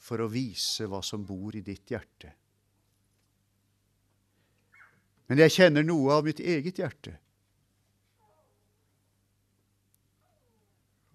for 0.00 0.24
å 0.24 0.30
vise 0.32 0.88
hva 0.88 1.02
som 1.04 1.26
bor 1.28 1.54
i 1.54 1.62
ditt 1.62 1.92
hjerte. 1.92 2.32
Men 5.28 5.44
jeg 5.44 5.52
kjenner 5.52 5.84
noe 5.84 6.16
av 6.16 6.24
mitt 6.24 6.40
eget 6.40 6.80
hjerte. 6.80 7.12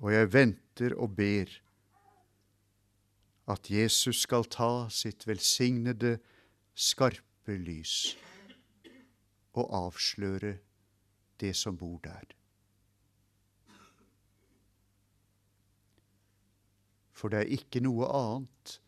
Og 0.04 0.14
jeg 0.14 0.30
venter 0.30 0.63
og 0.82 1.16
ber 1.16 1.50
at 3.48 3.70
Jesus 3.70 4.22
skal 4.22 4.44
ta 4.44 4.90
sitt 4.90 5.28
velsignede, 5.28 6.18
skarpe 6.74 7.58
lys 7.58 8.18
og 9.54 9.68
avsløre 9.70 10.58
det 11.40 11.56
som 11.56 11.78
bor 11.78 12.00
der. 12.04 12.24
For 17.12 17.30
det 17.30 17.40
er 17.40 17.54
ikke 17.60 17.84
noe 17.84 18.08
annet 18.10 18.80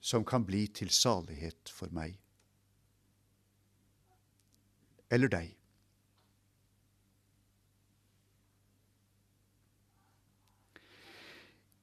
som 0.00 0.24
kan 0.24 0.44
bli 0.44 0.66
til 0.66 0.90
salighet 0.90 1.72
for 1.72 1.88
meg 1.92 2.18
eller 5.10 5.28
deg. 5.28 5.59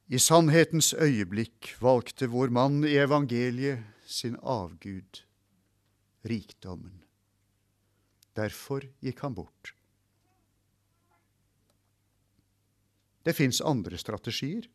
I 0.08 0.20
sannhetens 0.24 0.94
øyeblikk 0.96 1.74
valgte 1.84 2.30
vår 2.32 2.52
mann 2.56 2.86
i 2.88 2.96
evangeliet 2.96 3.84
sin 4.08 4.38
avgud, 4.40 5.24
rikdommen. 6.24 7.04
Derfor 8.38 8.86
gikk 9.04 9.20
han 9.26 9.36
bort. 9.36 9.74
Det 13.28 13.36
fins 13.36 13.60
andre 13.60 14.00
strategier 14.00 14.70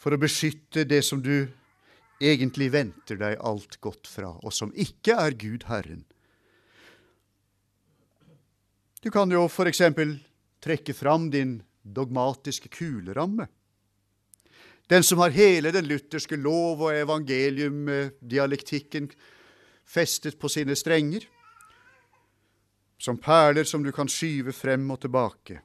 for 0.00 0.16
å 0.16 0.20
beskytte 0.22 0.86
det 0.88 1.02
som 1.04 1.20
du 1.20 1.50
egentlig 2.20 2.70
venter 2.72 3.20
deg 3.20 3.36
alt 3.44 3.76
godt 3.84 4.08
fra, 4.08 4.32
og 4.40 4.54
som 4.56 4.72
ikke 4.72 5.18
er 5.20 5.36
Gud 5.36 5.68
Herren. 5.68 6.06
Du 9.04 9.10
kan 9.12 9.28
jo 9.32 9.44
eksempel 9.68 10.16
trekke 10.64 10.96
fram 10.96 11.28
din 11.32 11.58
dogmatiske 11.82 12.68
kuleramme. 12.68 13.46
Den 14.90 15.02
som 15.06 15.18
har 15.22 15.30
hele 15.30 15.70
den 15.72 15.86
lutherske 15.86 16.36
lov 16.36 16.80
og 16.82 16.94
evangelium-dialektikken 16.98 19.10
festet 19.86 20.38
på 20.38 20.48
sine 20.50 20.76
strenger, 20.76 21.20
som 23.00 23.18
perler 23.18 23.64
som 23.64 23.84
du 23.84 23.92
kan 23.94 24.08
skyve 24.10 24.52
frem 24.52 24.90
og 24.90 25.00
tilbake. 25.04 25.60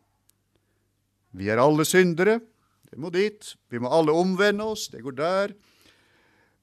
Vi 1.36 1.50
er 1.52 1.60
alle 1.60 1.86
syndere, 1.86 2.40
det 2.86 2.98
må 3.02 3.10
dit. 3.12 3.56
Vi 3.70 3.80
må 3.82 3.90
alle 3.92 4.12
omvende 4.16 4.64
oss, 4.72 4.88
det 4.94 5.04
går 5.04 5.16
der. 5.18 5.54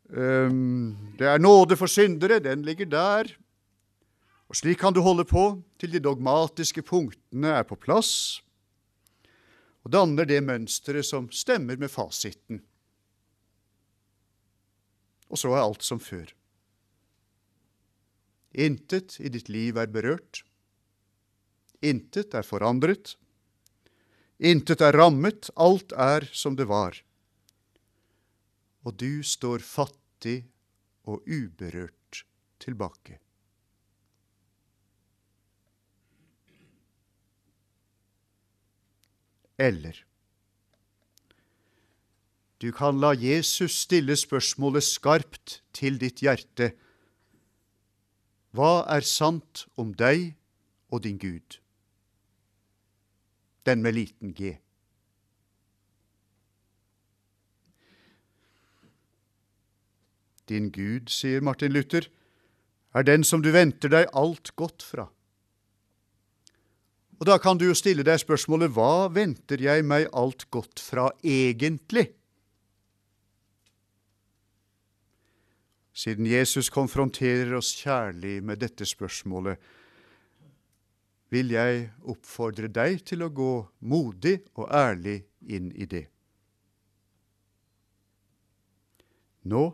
Det 0.08 1.28
er 1.28 1.42
nåde 1.42 1.76
for 1.76 1.86
syndere, 1.90 2.40
den 2.40 2.62
ligger 2.64 2.86
der. 2.86 3.36
Og 4.48 4.56
Slik 4.56 4.78
kan 4.78 4.94
du 4.94 5.00
holde 5.00 5.24
på 5.24 5.62
til 5.80 5.92
de 5.92 6.00
dogmatiske 6.00 6.82
punktene 6.84 7.48
er 7.58 7.62
på 7.68 7.76
plass 7.80 8.42
og 9.82 9.90
danner 9.94 10.28
det 10.28 10.42
mønsteret 10.46 11.06
som 11.06 11.28
stemmer 11.34 11.78
med 11.80 11.90
fasiten. 11.90 12.62
Og 15.32 15.40
så 15.40 15.50
er 15.56 15.64
alt 15.64 15.82
som 15.82 16.00
før. 16.02 16.28
Intet 18.52 19.16
i 19.18 19.32
ditt 19.32 19.48
liv 19.48 19.78
er 19.80 19.88
berørt. 19.88 20.42
Intet 21.82 22.36
er 22.36 22.44
forandret. 22.46 23.16
Intet 24.38 24.84
er 24.84 24.94
rammet, 24.98 25.48
alt 25.56 25.94
er 25.96 26.28
som 26.36 26.58
det 26.58 26.68
var. 26.68 26.98
Og 28.84 28.98
du 29.00 29.22
står 29.24 29.64
fattig 29.64 30.42
og 31.08 31.24
uberørt 31.26 32.24
tilbake. 32.62 33.21
Eller 39.58 40.04
du 42.62 42.70
kan 42.70 43.00
la 43.02 43.10
Jesus 43.18 43.74
stille 43.82 44.14
spørsmålet 44.14 44.84
skarpt 44.86 45.56
til 45.74 45.96
ditt 45.98 46.20
hjerte. 46.22 46.68
Hva 48.54 48.84
er 48.86 49.02
sant 49.02 49.64
om 49.74 49.90
deg 49.98 50.36
og 50.94 51.02
din 51.02 51.18
Gud? 51.18 51.58
Den 53.66 53.82
med 53.82 53.96
liten 53.98 54.30
g. 54.30 54.52
Din 60.46 60.70
Gud, 60.70 61.10
sier 61.10 61.42
Martin 61.42 61.74
Luther, 61.74 62.06
er 62.94 63.02
den 63.02 63.26
som 63.26 63.42
du 63.42 63.50
venter 63.50 63.90
deg 63.90 64.06
alt 64.14 64.54
godt 64.54 64.86
fra. 64.86 65.08
Og 67.22 67.26
Da 67.26 67.36
kan 67.38 67.54
du 67.54 67.68
jo 67.68 67.74
stille 67.78 68.02
deg 68.02 68.18
spørsmålet 68.18 68.72
hva 68.74 69.06
venter 69.14 69.60
jeg 69.62 69.84
meg 69.86 70.08
alt 70.10 70.48
godt 70.50 70.82
fra 70.82 71.04
egentlig? 71.22 72.08
Siden 75.94 76.26
Jesus 76.26 76.66
konfronterer 76.74 77.54
oss 77.54 77.70
kjærlig 77.78 78.40
med 78.42 78.58
dette 78.64 78.82
spørsmålet, 78.82 79.54
vil 81.30 81.54
jeg 81.54 81.92
oppfordre 82.10 82.66
deg 82.66 83.06
til 83.06 83.22
å 83.22 83.30
gå 83.30 83.54
modig 83.86 84.40
og 84.58 84.66
ærlig 84.74 85.20
inn 85.46 85.70
i 85.78 85.86
det. 85.86 86.08
Nå, 89.46 89.66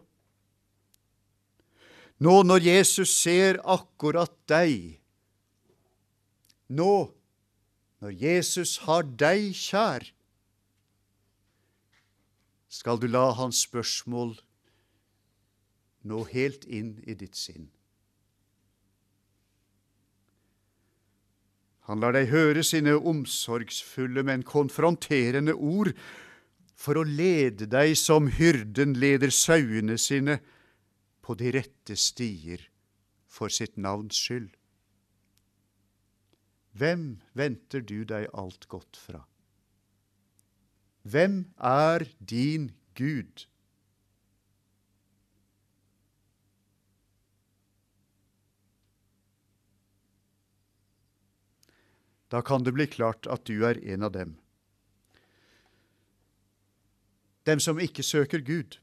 nå 2.21 2.41
når 2.45 2.73
Jesus 2.75 3.17
ser 3.17 3.65
akkurat 3.65 4.37
deg, 4.53 4.99
nå 6.69 6.93
når 8.03 8.15
Jesus 8.15 8.77
har 8.87 9.07
deg 9.19 9.51
kjær, 9.59 10.05
skal 12.69 13.01
du 13.01 13.09
la 13.09 13.31
hans 13.35 13.65
spørsmål 13.65 14.37
nå 16.09 16.23
helt 16.31 16.67
inn 16.69 16.99
i 17.09 17.17
ditt 17.19 17.37
sinn. 17.39 17.71
Han 21.89 22.03
lar 22.05 22.13
deg 22.13 22.29
høre 22.29 22.63
sine 22.67 22.93
omsorgsfulle, 22.99 24.23
men 24.23 24.45
konfronterende 24.45 25.55
ord 25.57 25.95
for 26.79 27.01
å 27.01 27.05
lede 27.09 27.67
deg 27.67 27.95
som 27.97 28.29
hyrden 28.29 28.93
leder 29.01 29.33
sauene 29.33 29.97
sine 29.99 30.37
på 31.25 31.35
de 31.41 31.55
rette 31.57 31.97
stier 31.97 32.61
for 33.25 33.49
sitt 33.53 33.81
navns 33.81 34.21
skyld. 34.21 34.53
Hvem 36.79 37.19
venter 37.35 37.83
du 37.83 38.05
deg 38.07 38.29
alt 38.39 38.69
godt 38.71 38.99
fra? 39.01 39.25
Hvem 41.03 41.41
er 41.59 42.05
din 42.21 42.71
Gud? 42.95 43.47
Da 52.29 52.43
kan 52.45 52.63
det 52.65 52.77
bli 52.77 52.87
klart 52.87 53.27
at 53.27 53.47
du 53.49 53.65
er 53.65 53.81
en 53.81 54.05
av 54.05 54.13
dem. 54.13 54.37
Dem 57.49 57.61
som 57.65 57.81
ikke 57.81 58.05
søker 58.05 58.45
Gud. 58.45 58.77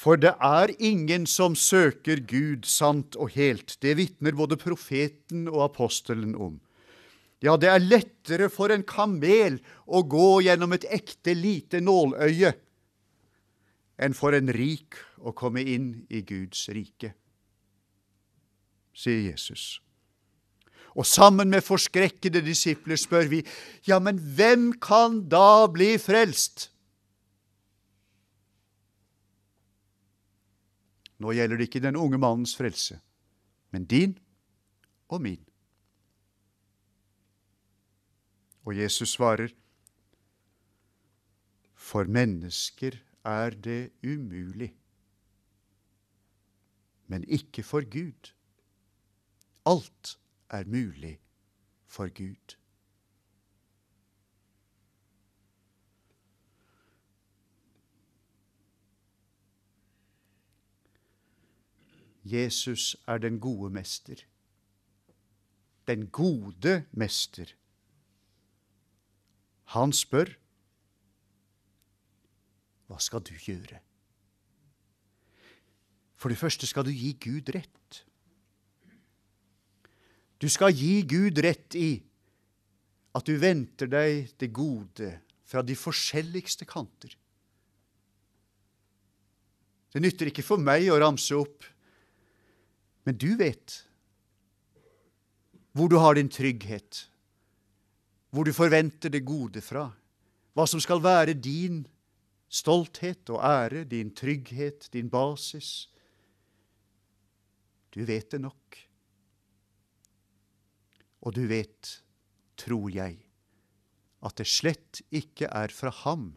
For 0.00 0.16
det 0.16 0.32
er 0.40 0.72
ingen 0.80 1.26
som 1.28 1.56
søker 1.58 2.22
Gud 2.24 2.64
sant 2.64 3.18
og 3.20 3.34
helt. 3.34 3.76
Det 3.84 3.98
vitner 3.98 4.32
både 4.36 4.56
profeten 4.56 5.44
og 5.50 5.66
apostelen 5.66 6.32
om. 6.32 6.56
Ja, 7.44 7.56
det 7.60 7.68
er 7.72 7.84
lettere 7.84 8.48
for 8.52 8.72
en 8.72 8.84
kamel 8.84 9.58
å 9.84 10.02
gå 10.04 10.40
gjennom 10.44 10.72
et 10.76 10.86
ekte 10.88 11.34
lite 11.36 11.80
nåløye 11.84 12.52
enn 14.00 14.16
for 14.16 14.32
en 14.36 14.48
rik 14.56 14.96
å 15.20 15.32
komme 15.36 15.60
inn 15.60 15.90
i 16.08 16.22
Guds 16.24 16.66
rike, 16.72 17.12
sier 18.96 19.20
Jesus. 19.28 19.82
Og 20.96 21.04
sammen 21.06 21.52
med 21.52 21.64
forskrekkede 21.64 22.40
disipler 22.44 22.96
spør 23.00 23.28
vi, 23.30 23.42
ja, 23.84 24.00
men 24.00 24.16
hvem 24.36 24.70
kan 24.80 25.20
da 25.28 25.68
bli 25.68 25.92
frelst? 26.00 26.69
Nå 31.20 31.34
gjelder 31.36 31.60
det 31.60 31.68
ikke 31.68 31.82
den 31.84 31.98
unge 32.00 32.18
mannens 32.18 32.56
frelse, 32.56 32.96
men 33.70 33.84
din 33.84 34.16
og 35.08 35.20
min. 35.20 35.42
Og 38.64 38.76
Jesus 38.76 39.16
svarer, 39.16 39.52
For 41.74 42.04
mennesker 42.04 42.96
er 43.24 43.50
det 43.50 43.92
umulig, 44.04 44.74
men 47.06 47.24
ikke 47.24 47.62
for 47.62 47.84
Gud. 47.90 48.32
Alt 49.66 50.18
er 50.50 50.64
mulig 50.64 51.18
for 51.86 52.08
Gud. 52.08 52.59
Jesus 62.30 62.96
er 63.06 63.18
den 63.18 63.40
gode 63.40 63.72
mester. 63.74 64.22
Den 65.86 66.06
gode 66.14 66.84
mester. 66.92 67.50
Han 69.74 69.92
spør, 69.94 70.32
hva 72.90 72.98
skal 72.98 73.22
du 73.22 73.34
gjøre? 73.38 73.78
For 76.20 76.28
det 76.28 76.38
første 76.38 76.66
skal 76.66 76.84
du 76.84 76.90
gi 76.92 77.14
Gud 77.22 77.50
rett. 77.54 78.02
Du 80.40 80.48
skal 80.50 80.74
gi 80.74 81.00
Gud 81.08 81.38
rett 81.44 81.76
i 81.78 81.90
at 83.16 83.26
du 83.26 83.34
venter 83.40 83.90
deg 83.90 84.34
det 84.38 84.50
gode 84.54 85.10
fra 85.46 85.62
de 85.66 85.74
forskjelligste 85.78 86.66
kanter. 86.68 87.14
Det 89.90 90.02
nytter 90.02 90.30
ikke 90.30 90.46
for 90.46 90.62
meg 90.62 90.86
å 90.90 90.98
ramse 91.02 91.34
opp 91.34 91.66
men 93.10 93.18
du 93.18 93.32
vet 93.34 93.72
hvor 95.74 95.90
du 95.90 95.96
har 95.98 96.14
din 96.14 96.28
trygghet, 96.30 97.08
hvor 98.30 98.46
du 98.46 98.52
forventer 98.54 99.10
det 99.10 99.24
gode 99.26 99.58
fra, 99.66 99.88
hva 100.54 100.66
som 100.70 100.78
skal 100.82 101.02
være 101.02 101.34
din 101.34 101.80
stolthet 102.46 103.32
og 103.34 103.40
ære, 103.42 103.82
din 103.90 104.12
trygghet, 104.14 104.86
din 104.94 105.10
basis. 105.10 105.88
Du 107.90 108.04
vet 108.06 108.30
det 108.30 108.40
nok. 108.44 108.78
Og 111.26 111.34
du 111.34 111.42
vet, 111.50 111.96
tror 112.54 112.94
jeg, 112.94 113.18
at 114.22 114.38
det 114.38 114.46
slett 114.46 115.02
ikke 115.10 115.50
er 115.50 115.74
fra 115.74 115.90
ham. 116.04 116.30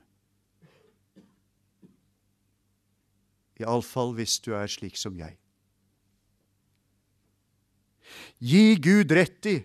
Iallfall 3.61 4.17
hvis 4.17 4.39
du 4.41 4.55
er 4.57 4.65
slik 4.65 4.97
som 4.97 5.21
jeg. 5.21 5.37
Gi 8.43 8.75
Gud 8.81 9.11
rett 9.15 9.51
i 9.51 9.57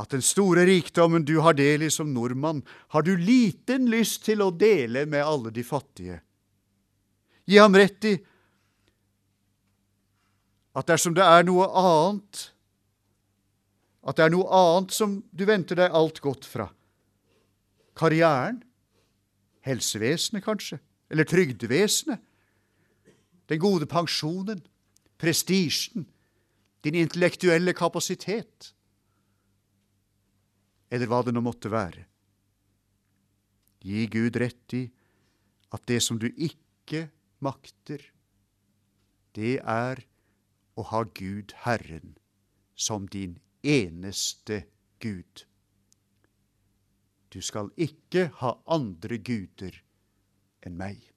at 0.00 0.14
den 0.14 0.22
store 0.24 0.64
rikdommen 0.64 1.26
du 1.28 1.36
har 1.44 1.56
del 1.58 1.84
i 1.84 1.90
som 1.92 2.08
nordmann, 2.14 2.62
har 2.94 3.04
du 3.04 3.12
liten 3.20 3.90
lyst 3.92 4.24
til 4.24 4.40
å 4.40 4.48
dele 4.48 5.04
med 5.04 5.24
alle 5.26 5.52
de 5.52 5.64
fattige. 5.66 6.20
Gi 7.44 7.58
ham 7.60 7.76
rett 7.76 8.06
i 8.08 8.14
at 10.78 10.88
dersom 10.88 11.16
det 11.16 11.26
er 11.26 11.44
noe 11.44 11.66
annet, 11.76 12.46
at 14.06 14.16
det 14.16 14.24
er 14.24 14.32
noe 14.32 14.48
annet 14.56 14.94
som 14.94 15.18
du 15.34 15.44
venter 15.44 15.76
deg 15.76 15.92
alt 15.92 16.22
godt 16.24 16.46
fra, 16.48 16.70
karrieren, 17.98 18.62
helsevesenet 19.66 20.46
kanskje, 20.46 20.78
eller 21.10 21.28
trygdevesenet, 21.28 22.22
den 23.50 23.60
gode 23.60 23.88
pensjonen, 23.90 24.62
prestisjen, 25.20 26.06
din 26.80 26.96
intellektuelle 26.96 27.74
kapasitet, 27.76 28.70
eller 30.90 31.10
hva 31.10 31.20
det 31.26 31.34
nå 31.36 31.42
måtte 31.44 31.70
være. 31.72 32.06
Gi 33.84 34.06
Gud 34.12 34.36
rett 34.40 34.76
i 34.76 34.86
at 35.72 35.84
det 35.88 36.00
som 36.04 36.18
du 36.20 36.28
ikke 36.32 37.06
makter, 37.44 38.02
det 39.36 39.60
er 39.60 40.02
å 40.76 40.86
ha 40.90 41.04
Gud 41.16 41.54
Herren 41.64 42.16
som 42.74 43.06
din 43.08 43.38
eneste 43.62 44.64
Gud. 45.00 45.44
Du 47.30 47.38
skal 47.44 47.70
ikke 47.76 48.30
ha 48.40 48.56
andre 48.66 49.20
guder 49.22 49.76
enn 50.66 50.80
meg. 50.80 51.09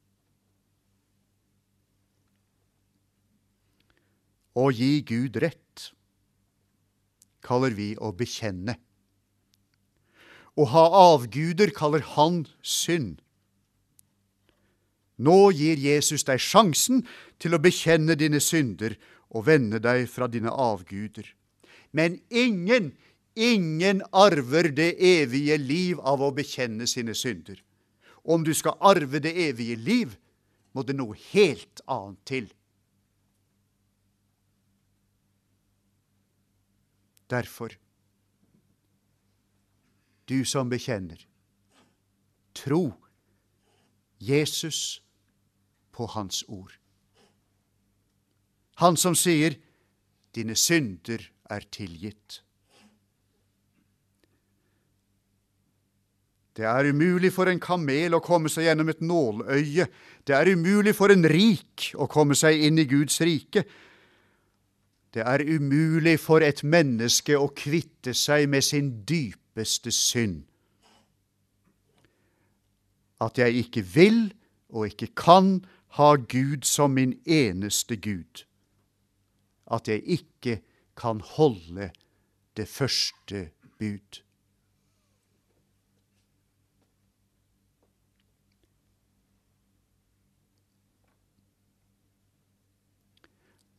Å 4.54 4.70
gi 4.70 5.02
Gud 5.02 5.38
rett 5.42 5.92
kaller 7.44 7.74
vi 7.76 7.94
å 8.00 8.14
bekjenne. 8.16 8.78
Å 10.54 10.64
ha 10.70 10.84
avguder 11.14 11.74
kaller 11.74 12.06
han 12.14 12.44
synd. 12.62 13.20
Nå 15.18 15.52
gir 15.54 15.80
Jesus 15.82 16.26
deg 16.28 16.42
sjansen 16.42 17.04
til 17.42 17.56
å 17.56 17.62
bekjenne 17.62 18.16
dine 18.18 18.42
synder 18.42 18.96
og 19.34 19.48
vende 19.50 19.82
deg 19.82 20.06
fra 20.10 20.30
dine 20.30 20.52
avguder. 20.52 21.26
Men 21.94 22.20
ingen, 22.30 22.94
ingen 23.36 24.02
arver 24.14 24.70
det 24.74 24.94
evige 24.98 25.58
liv 25.58 26.02
av 26.02 26.22
å 26.22 26.34
bekjenne 26.34 26.88
sine 26.90 27.16
synder. 27.18 27.58
Om 28.24 28.46
du 28.46 28.54
skal 28.58 28.78
arve 28.80 29.22
det 29.22 29.34
evige 29.50 29.78
liv, 29.78 30.18
må 30.74 30.86
det 30.86 30.96
noe 30.98 31.18
helt 31.34 31.82
annet 31.86 32.22
til. 32.30 32.46
Derfor, 37.34 37.74
du 40.30 40.46
som 40.46 40.70
bekjenner, 40.70 41.18
tro 42.54 42.94
Jesus 44.22 45.02
på 45.92 46.06
Hans 46.14 46.44
ord. 46.48 46.76
Han 48.82 48.98
som 48.98 49.16
sier, 49.16 49.58
'Dine 50.34 50.56
synder 50.56 51.30
er 51.50 51.66
tilgitt'. 51.72 52.42
Det 56.54 56.66
er 56.66 56.90
umulig 56.90 57.32
for 57.34 57.50
en 57.50 57.60
kamel 57.60 58.14
å 58.14 58.22
komme 58.22 58.50
seg 58.50 58.68
gjennom 58.68 58.90
et 58.90 59.02
nåløye. 59.02 59.88
Det 60.22 60.36
er 60.38 60.52
umulig 60.54 60.94
for 60.96 61.10
en 61.10 61.26
rik 61.26 61.90
å 61.98 62.06
komme 62.06 62.38
seg 62.38 62.62
inn 62.68 62.78
i 62.78 62.86
Guds 62.86 63.18
rike. 63.26 63.66
Det 65.14 65.22
er 65.22 65.56
umulig 65.56 66.20
for 66.20 66.42
et 66.42 66.64
menneske 66.64 67.38
å 67.38 67.52
kvitte 67.54 68.16
seg 68.18 68.48
med 68.50 68.66
sin 68.66 68.90
dypeste 69.06 69.92
synd. 69.94 70.42
At 73.22 73.38
jeg 73.38 73.62
ikke 73.62 73.84
vil 73.94 74.34
og 74.74 74.90
ikke 74.90 75.12
kan 75.16 75.60
ha 76.00 76.16
Gud 76.18 76.66
som 76.66 76.98
min 76.98 77.14
eneste 77.30 77.96
Gud. 77.96 78.46
At 79.70 79.88
jeg 79.88 80.02
ikke 80.04 80.62
kan 80.98 81.22
holde 81.22 81.92
det 82.58 82.68
første 82.68 83.50
bud. 83.80 84.22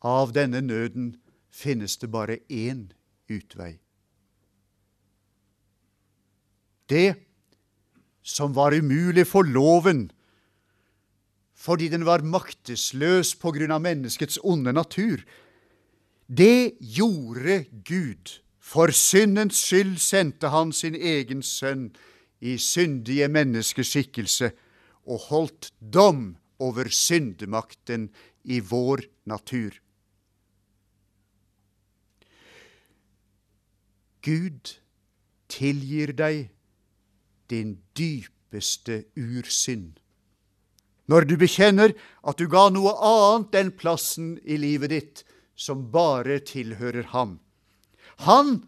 Av 0.04 0.32
denne 0.36 0.60
nøden 0.60 1.14
finnes 1.54 1.96
det 2.02 2.10
bare 2.10 2.40
én 2.50 2.88
utvei. 3.30 3.78
Det 6.90 7.14
som 8.22 8.54
var 8.56 8.74
umulig 8.74 9.26
for 9.28 9.46
loven 9.46 10.10
fordi 11.64 11.88
den 11.88 12.02
var 12.04 12.20
maktesløs 12.26 13.36
på 13.40 13.54
grunn 13.56 13.72
av 13.72 13.80
menneskets 13.80 14.36
onde 14.44 14.74
natur, 14.74 15.22
det 16.28 16.74
gjorde 16.80 17.62
Gud. 17.86 18.40
For 18.60 18.92
syndens 18.92 19.62
skyld 19.64 19.96
sendte 20.02 20.50
han 20.52 20.74
sin 20.76 20.96
egen 20.96 21.40
sønn 21.46 21.86
i 22.44 22.58
syndige 22.60 23.30
menneskeskikkelse 23.32 24.50
og 25.08 25.28
holdt 25.30 25.70
dom 25.80 26.34
over 26.60 26.90
syndemakten 26.92 28.10
i 28.44 28.60
vår 28.60 29.06
natur. 29.24 29.83
Gud 34.24 34.78
tilgir 35.52 36.14
deg 36.16 36.48
din 37.52 37.76
dypeste 37.98 39.04
ursynd. 39.20 40.00
Når 41.06 41.28
du 41.28 41.36
bekjenner 41.36 41.92
at 42.24 42.40
du 42.40 42.48
ga 42.48 42.70
noe 42.72 42.94
annet 43.04 43.58
enn 43.60 43.72
plassen 43.76 44.36
i 44.40 44.56
livet 44.56 44.94
ditt 44.94 45.24
som 45.54 45.90
bare 45.92 46.40
tilhører 46.40 47.10
ham. 47.12 47.38
Han 48.24 48.62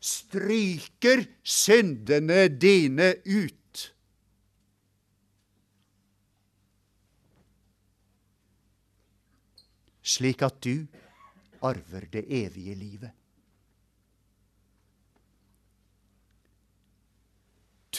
stryker 0.00 1.24
syndene 1.42 2.46
dine 2.48 3.14
ut. 3.24 3.54
Slik 10.08 10.44
at 10.44 10.60
du 10.64 10.86
arver 11.64 12.06
det 12.12 12.24
evige 12.28 12.76
livet. 12.78 13.17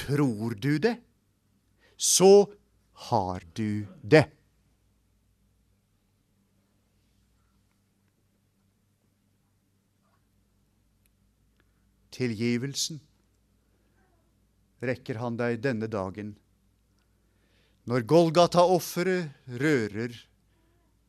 Tror 0.09 0.55
du 0.55 0.77
det, 0.79 0.97
så 1.97 2.53
har 2.91 3.43
du 3.53 3.85
det. 4.01 4.25
Tilgivelsen 12.09 12.97
rekker 14.81 15.21
han 15.21 15.37
deg 15.37 15.59
denne 15.61 15.91
dagen, 15.91 16.33
når 17.85 18.07
Golgata-offeret 18.09 19.53
rører 19.61 20.17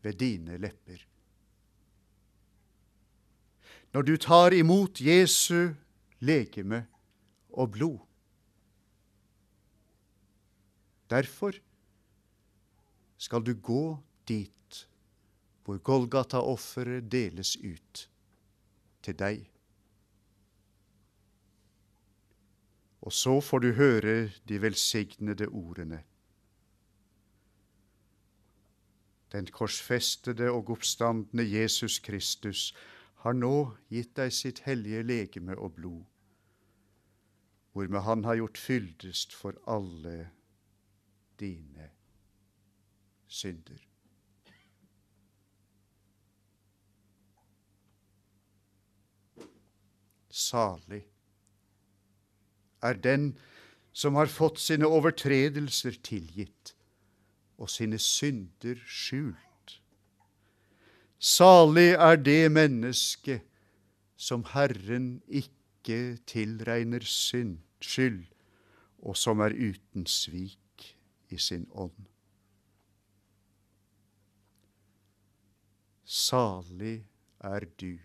ved 0.04 0.20
dine 0.20 0.60
lepper. 0.60 1.00
Når 3.96 4.06
du 4.06 4.14
tar 4.20 4.54
imot 4.54 5.00
Jesu 5.00 5.72
legeme 6.20 6.84
og 7.56 7.72
blod. 7.80 8.09
Derfor 11.10 11.52
skal 13.18 13.42
du 13.46 13.54
gå 13.54 13.98
dit 14.28 14.86
hvor 15.64 15.78
Golgata-offeret 15.78 17.12
deles 17.12 17.56
ut 17.56 18.10
til 19.02 19.18
deg. 19.18 19.44
Og 23.00 23.12
så 23.12 23.40
får 23.40 23.58
du 23.58 23.72
høre 23.72 24.14
de 24.48 24.62
velsignede 24.62 25.48
ordene. 25.48 26.02
Den 29.32 29.46
korsfestede 29.46 30.50
og 30.50 30.70
oppstandende 30.70 31.46
Jesus 31.50 31.98
Kristus 31.98 32.74
har 33.22 33.32
nå 33.32 33.76
gitt 33.92 34.16
deg 34.16 34.34
sitt 34.34 34.64
hellige 34.66 35.02
legeme 35.06 35.54
og 35.54 35.76
blod, 35.78 36.02
hvormed 37.72 38.00
Han 38.00 38.24
har 38.24 38.40
gjort 38.42 38.58
fyldest 38.58 39.34
for 39.34 39.54
alle 39.66 40.30
dine 41.40 41.90
synder. 43.30 43.80
Salig 50.30 51.04
er 52.82 52.94
den 52.94 53.32
som 53.92 54.14
har 54.14 54.30
fått 54.30 54.60
sine 54.62 54.88
overtredelser 54.88 55.98
tilgitt 56.06 56.74
og 57.60 57.70
sine 57.70 57.98
synder 58.00 58.78
skjult. 58.88 59.76
Salig 61.20 61.92
er 61.92 62.16
det 62.16 62.52
menneske 62.52 63.40
som 64.16 64.46
Herren 64.54 65.18
ikke 65.26 66.20
tilregner 66.28 67.04
synd, 67.04 67.58
skyld, 67.84 68.24
og 69.00 69.16
som 69.16 69.40
er 69.44 69.56
uten 69.56 70.06
svik 70.08 70.59
i 71.30 71.38
sin 71.38 71.66
ånd. 71.70 72.08
Salig 76.04 77.04
er 77.38 77.66
du 77.78 77.98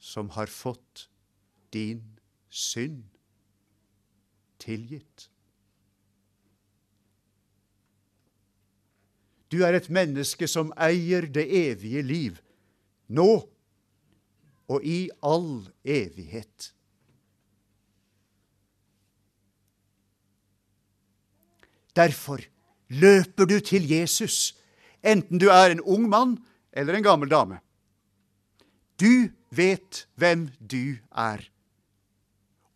som 0.00 0.30
har 0.36 0.46
fått 0.46 1.08
din 1.74 2.04
synd 2.48 3.04
tilgitt. 4.62 5.28
Du 9.50 9.64
er 9.66 9.74
et 9.74 9.90
menneske 9.90 10.46
som 10.46 10.70
eier 10.78 11.26
det 11.26 11.48
evige 11.50 12.02
liv, 12.06 12.38
nå 13.10 13.30
og 14.70 14.84
i 14.86 15.08
all 15.26 15.66
evighet. 15.82 16.70
Derfor 22.00 22.40
løper 22.88 23.46
du 23.46 23.58
til 23.60 23.84
Jesus, 23.90 24.54
enten 25.02 25.40
du 25.40 25.50
er 25.52 25.72
en 25.72 25.82
ung 25.84 26.08
mann 26.08 26.38
eller 26.72 26.96
en 26.96 27.04
gammel 27.04 27.30
dame. 27.30 27.60
Du 29.00 29.28
vet 29.50 30.06
hvem 30.20 30.48
du 30.60 30.96
er. 31.10 31.44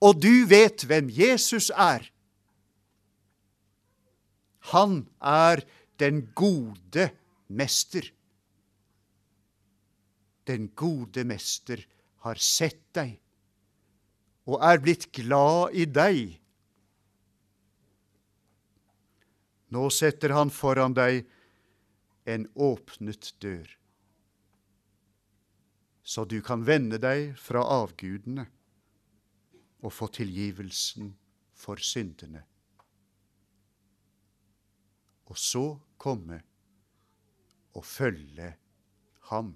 Og 0.05 0.21
du 0.21 0.45
vet 0.51 0.85
hvem 0.89 1.09
Jesus 1.13 1.71
er. 1.71 2.05
Han 4.73 5.05
er 5.21 5.65
den 6.01 6.25
gode 6.35 7.11
mester. 7.49 8.09
Den 10.49 10.69
gode 10.77 11.25
mester 11.25 11.85
har 12.25 12.41
sett 12.41 12.81
deg 12.97 13.19
og 14.45 14.61
er 14.61 14.81
blitt 14.85 15.09
glad 15.17 15.73
i 15.73 15.87
deg. 15.89 16.41
Nå 19.75 19.89
setter 19.91 20.35
han 20.37 20.53
foran 20.55 20.95
deg 20.97 21.25
en 22.31 22.47
åpnet 22.55 23.35
dør, 23.43 23.67
så 26.05 26.25
du 26.29 26.39
kan 26.45 26.65
vende 26.65 27.01
deg 27.01 27.35
fra 27.41 27.65
avgudene 27.83 28.47
og 29.85 29.93
få 29.93 30.09
tilgivelsen 30.15 31.13
for 31.59 31.81
syndene 31.81 32.45
og 35.31 35.39
så 35.41 35.65
komme 35.99 36.41
og 37.75 37.85
følge 37.85 38.53
ham. 39.31 39.55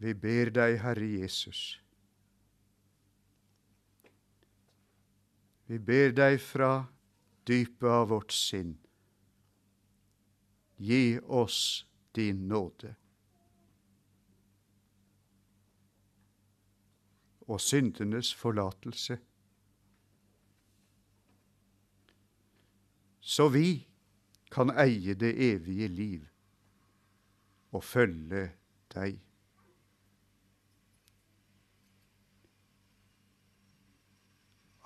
Vi 0.00 0.14
ber 0.16 0.48
deg, 0.56 0.78
Herre 0.80 1.06
Jesus. 1.06 1.80
Vi 5.68 5.78
ber 5.78 6.14
deg 6.16 6.38
fra 6.40 6.70
dypet 7.46 7.88
av 7.88 8.08
vårt 8.10 8.32
sinn 8.32 8.78
gi 10.80 11.20
oss 11.20 11.86
din 12.16 12.48
nåde. 12.48 12.94
Og 17.46 17.60
syndenes 17.60 18.32
forlatelse. 18.34 19.18
Så 23.20 23.48
vi 23.52 23.66
kan 24.50 24.72
eie 24.72 25.14
det 25.14 25.34
evige 25.52 25.88
liv 25.88 26.28
og 27.70 27.84
følge 27.84 28.48
deg. 28.94 29.20